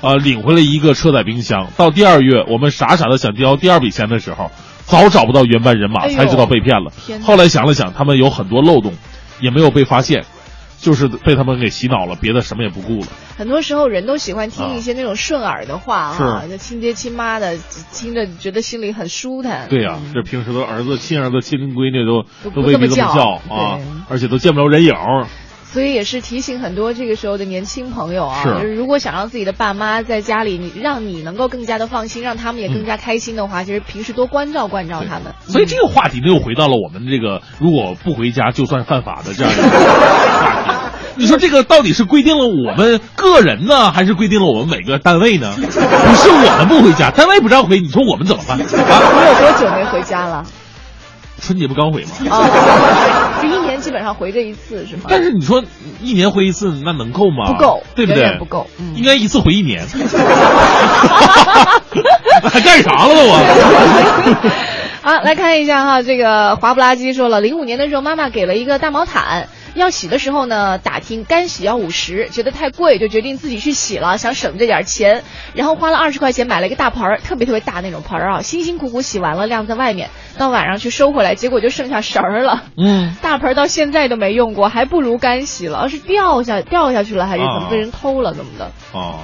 [0.00, 1.68] 呃，领回了一个车载冰箱。
[1.76, 4.50] 到第二月，我们傻傻的想交第二笔钱的时候，
[4.84, 6.92] 早找不到原班人马，哎才知道被骗了
[7.22, 8.92] 后来想了想，他们有很多漏洞，
[9.40, 10.24] 也没有被发现，
[10.80, 13.06] 就是被他们给洗脑了，别的什么也不顾了。
[13.36, 17.56] 很多时候人都喜欢听一些那种顺耳的话啊，是就亲爹亲妈的，
[17.92, 19.68] 听着觉得心里很舒坦。
[19.68, 25.26] 对呀、这平时都儿子、亲儿子、亲闺女都都未必这么叫叫啊，而且都见不着人影儿。
[25.70, 35.34] 所以也是提醒很多这个时候的年轻朋友啊，是就是如果想让自己的爸妈在家里，你让你能够更加的放心，让他们也更加开心的话，其实平时多关照关照他们。
[35.46, 40.78] 所以这个话题呢，又回到了我们这个如果不回家就算犯法的这样一个 话题。
[41.16, 45.52] 你说这个到底是规定了我们个人呢，还是规定了我们每个单位呢？
[45.56, 48.64] 不是我们不回家，单位不让回，你说我们怎么办啊？
[48.64, 50.46] 你有多久没回家了？
[51.40, 52.10] 春节不刚回吗？
[52.30, 55.02] 啊，就一年基本上回这一次是吗？
[55.08, 55.62] 但是你说
[56.00, 57.52] 一年回一次，那能够吗？
[57.52, 58.36] 不够对不对？
[58.38, 59.86] 不够嗯应该一次回一年。
[62.50, 64.50] 还干啥了我？
[65.02, 69.48] 好，来看一下哈，这个华不拉几说了，零五年的时候，妈妈给了一个大毛毯，
[69.78, 75.24] 要洗的时候呢，打听干洗要五十，觉得太贵，就决定自己去洗了，想省这点钱，
[75.54, 82.64] 然后花了二十块钱买了一个大盆儿，特别特别大那种盆儿啊，辛辛苦苦洗完了晾在外面，到晚上去收回来，结果就剩下绳儿了。
[82.76, 88.72] 嗯，大盆儿到现在都没用过，还不如干洗了，是掉下掉下去了，还是怎么啊被人偷了怎么的？
[88.92, 89.20] 哦，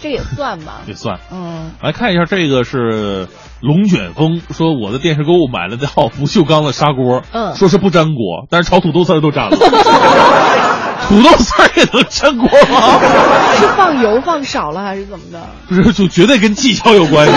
[0.00, 0.82] 这也算吧。
[0.86, 1.18] 也算。
[1.32, 3.28] 嗯，来看一下，这个是
[3.60, 9.56] 龙卷风说我的电视购物买了套不锈钢的砂锅，嗯说是不粘锅，但是炒土豆丝儿都粘了。
[11.08, 13.00] 土豆丝儿也能粘锅吗？
[13.58, 15.40] 是放油放少了还是怎么的？
[15.66, 17.32] 不是，就绝对跟技巧有关系。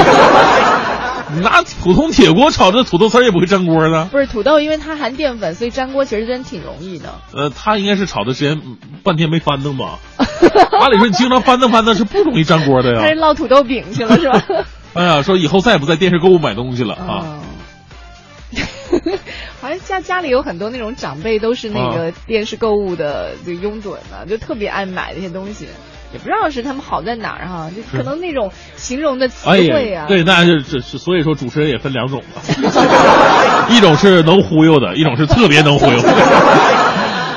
[1.33, 4.05] 你 拿普通铁锅炒这土豆丝儿也不会粘锅的。
[4.05, 7.15] 不是土豆，因为它含淀粉，所以粘锅其实真挺容易的。
[7.33, 9.99] 呃，他应该是炒的时间嗯半天没翻腾吧？
[10.17, 13.21] 按理说你经常翻腾翻腾是不容易粘锅的呀他是呀。
[13.21, 14.41] 烙土豆饼去了是吧？
[14.95, 17.25] 哎呀，说以后再也不在电视购物买东西了啊。
[17.25, 17.41] 嗯
[19.61, 25.65] 好像家家里有很多那种长辈都是那啊个电视购物的这个拥趸呢，就特别爱买那些东西，
[26.11, 32.41] 也不知道是他们好在哪儿哈，就可能那种形容的词哎汇啊，，呀对，那就这是所以说主持人也分两种嘛，
[33.69, 35.99] 一种是能忽悠的，一种是特别能忽悠。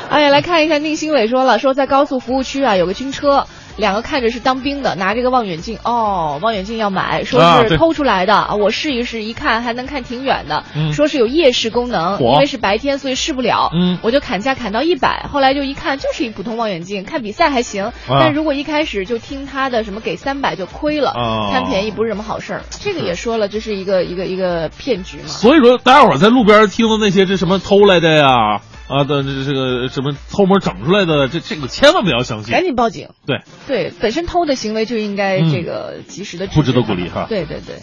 [0.09, 3.45] 哎呀，来看一下宁新伟说了，说在高速服务区啊有个军车，
[3.77, 10.93] 两个看着是当兵的，拿这个望远镜，哦，望远镜要买，说是偷出来的啊，我试一试，一看还能看挺远的，嗯。
[10.93, 13.99] 说是有夜视功能，因为是白天所以试不了，嗯。
[14.01, 18.19] 我就砍价砍到一百，后来就一看就是一普通望远镜，看比赛还行，啊。
[18.19, 21.51] 但如果一开始就听他的什么给三百就亏了，啊。
[21.51, 25.27] 贪便宜不是什么好事儿，这个也说了，这是一个一个一个骗局嘛。
[25.27, 32.63] 所以说，大家伙儿在路边听的那些这什么偷来的呀，啊的这这个什么偷摸整出来的，这这个千万不要相信赶。
[32.63, 33.09] 紧报警。
[33.25, 37.77] 对，对，本身偷的行为就应该嗯这个及时的不值得鼓励哈对对对。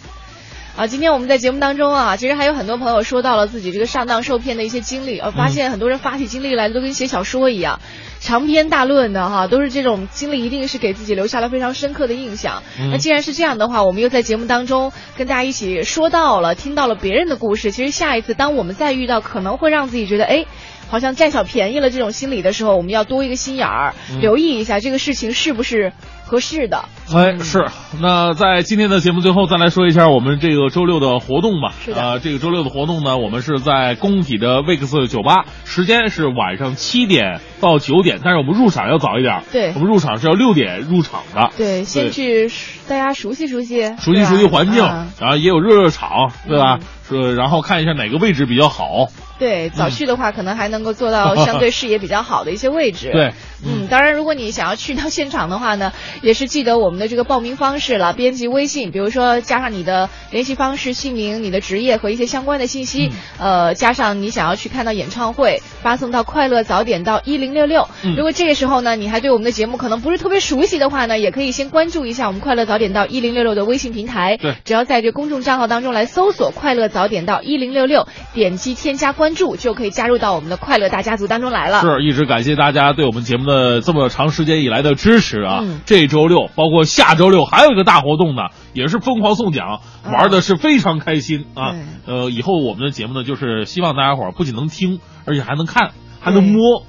[0.75, 7.79] 啊，今天我们在节目当中啊，其实还有很多朋友说到了自己这个上当受骗的一些经历，呃，发现很多人发起经历来都跟写小说一样，
[8.23, 12.63] 长篇大论的哈，都是这种经历，一定是给自己留下了非常深刻的印象。
[12.79, 20.45] 嗯那既然是这样的话，我们又在节目当中跟大家一起说到了，听到了别人的故事，其实下一次当我们再遇到可能会让自己觉得哎。
[20.89, 25.91] 好像占小便宜了这种心理的时候，我们要多一个心眼儿，嗯留意一下这个事情是不是
[26.23, 26.85] 合适的。
[27.11, 27.65] 哎，是。
[27.99, 31.73] 那在今天的节目最后，再来说一下我们这个周六的活动吧。
[31.83, 39.41] 是的啊、这个周六的活动呢，我们是在工体的 Vix 酒吧，时间是晚上七点到九点，但是我们入场要早一点。
[39.51, 41.49] 对我们入场是要六点入场的。
[41.57, 42.51] 对，先去
[42.87, 46.87] 大家熟悉熟悉，熟悉熟悉环境，啊然后也有热热场，对吧嗯？
[47.07, 49.07] 是，然后看一下哪个位置比较好。
[49.39, 53.09] 对，早去的话，可能还能够做到 相对视野比较好的一些位置。
[53.11, 53.33] 对，
[53.65, 55.91] 嗯，当然，如果你想要去到现场的话呢，
[56.21, 67.87] 也是记得我们的这个报名方式了，编辑微信，比如说加上你的联系方式、姓名、你的职业和一些相关的信息，嗯呃，加上你想要去看到演唱会，发送到快乐早点到一零六六。
[68.03, 74.37] 嗯如果这个时候呢，你还对我们的节目可能不是特别熟悉的话呢，也可以先关注一下我们快乐早点到一零六六的微信平台。
[74.37, 81.81] 对只要在这公众账号当中来搜索“快乐早点到一零六六”，点击添加关注，就可以加入到我们的快乐大家族当中来了。
[81.81, 85.59] 是一直感谢大家对我们节目的的这么长时间以来的支持啊！
[85.61, 88.41] 嗯这周六包括下周六还有一个大活动呢，
[88.73, 89.79] 也是疯狂送奖，啊
[90.11, 91.71] 玩的是非常开心啊
[92.05, 92.13] 对！
[92.13, 96.83] 呃，以后我们的节目呢，就是希望大家伙儿不仅能听，而且还能看，还能摸。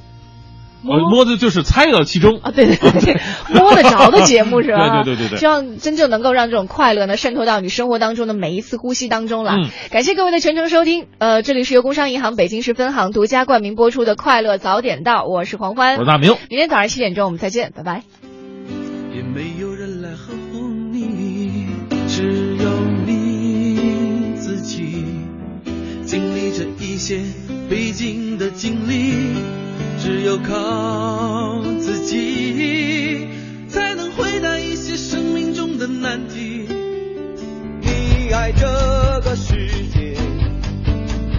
[0.84, 3.20] 摸呃摸的就是参与到其中啊，对对对，
[3.54, 5.02] 摸得着的节目是吧？
[5.04, 9.52] 对对对对对希望真正能够让这种快乐呢渗透到你生活当中的每一次呼吸当中了。
[9.56, 16.30] 嗯感谢各位的全程收听，呃，这里是由工商银行北京市分行独家冠名播出的《快乐早点到》，我是黄欢我是，大明。
[16.50, 18.02] 明天早上七点钟我们再见，拜拜。
[19.14, 21.66] 也没有人来呵护你，
[22.08, 22.68] 只有
[23.06, 25.04] 你自己
[26.04, 27.20] 经历着一些
[27.70, 29.14] 必经的经历，
[30.04, 33.26] 只有靠自己
[33.66, 36.68] 才能回答一些生命中的难题。
[37.80, 38.66] 你爱这
[39.24, 40.14] 个世界，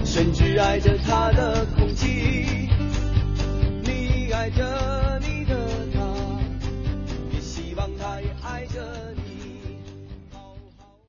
[0.04, 2.68] 甚至爱着它的空气，
[3.84, 5.15] 你爱着。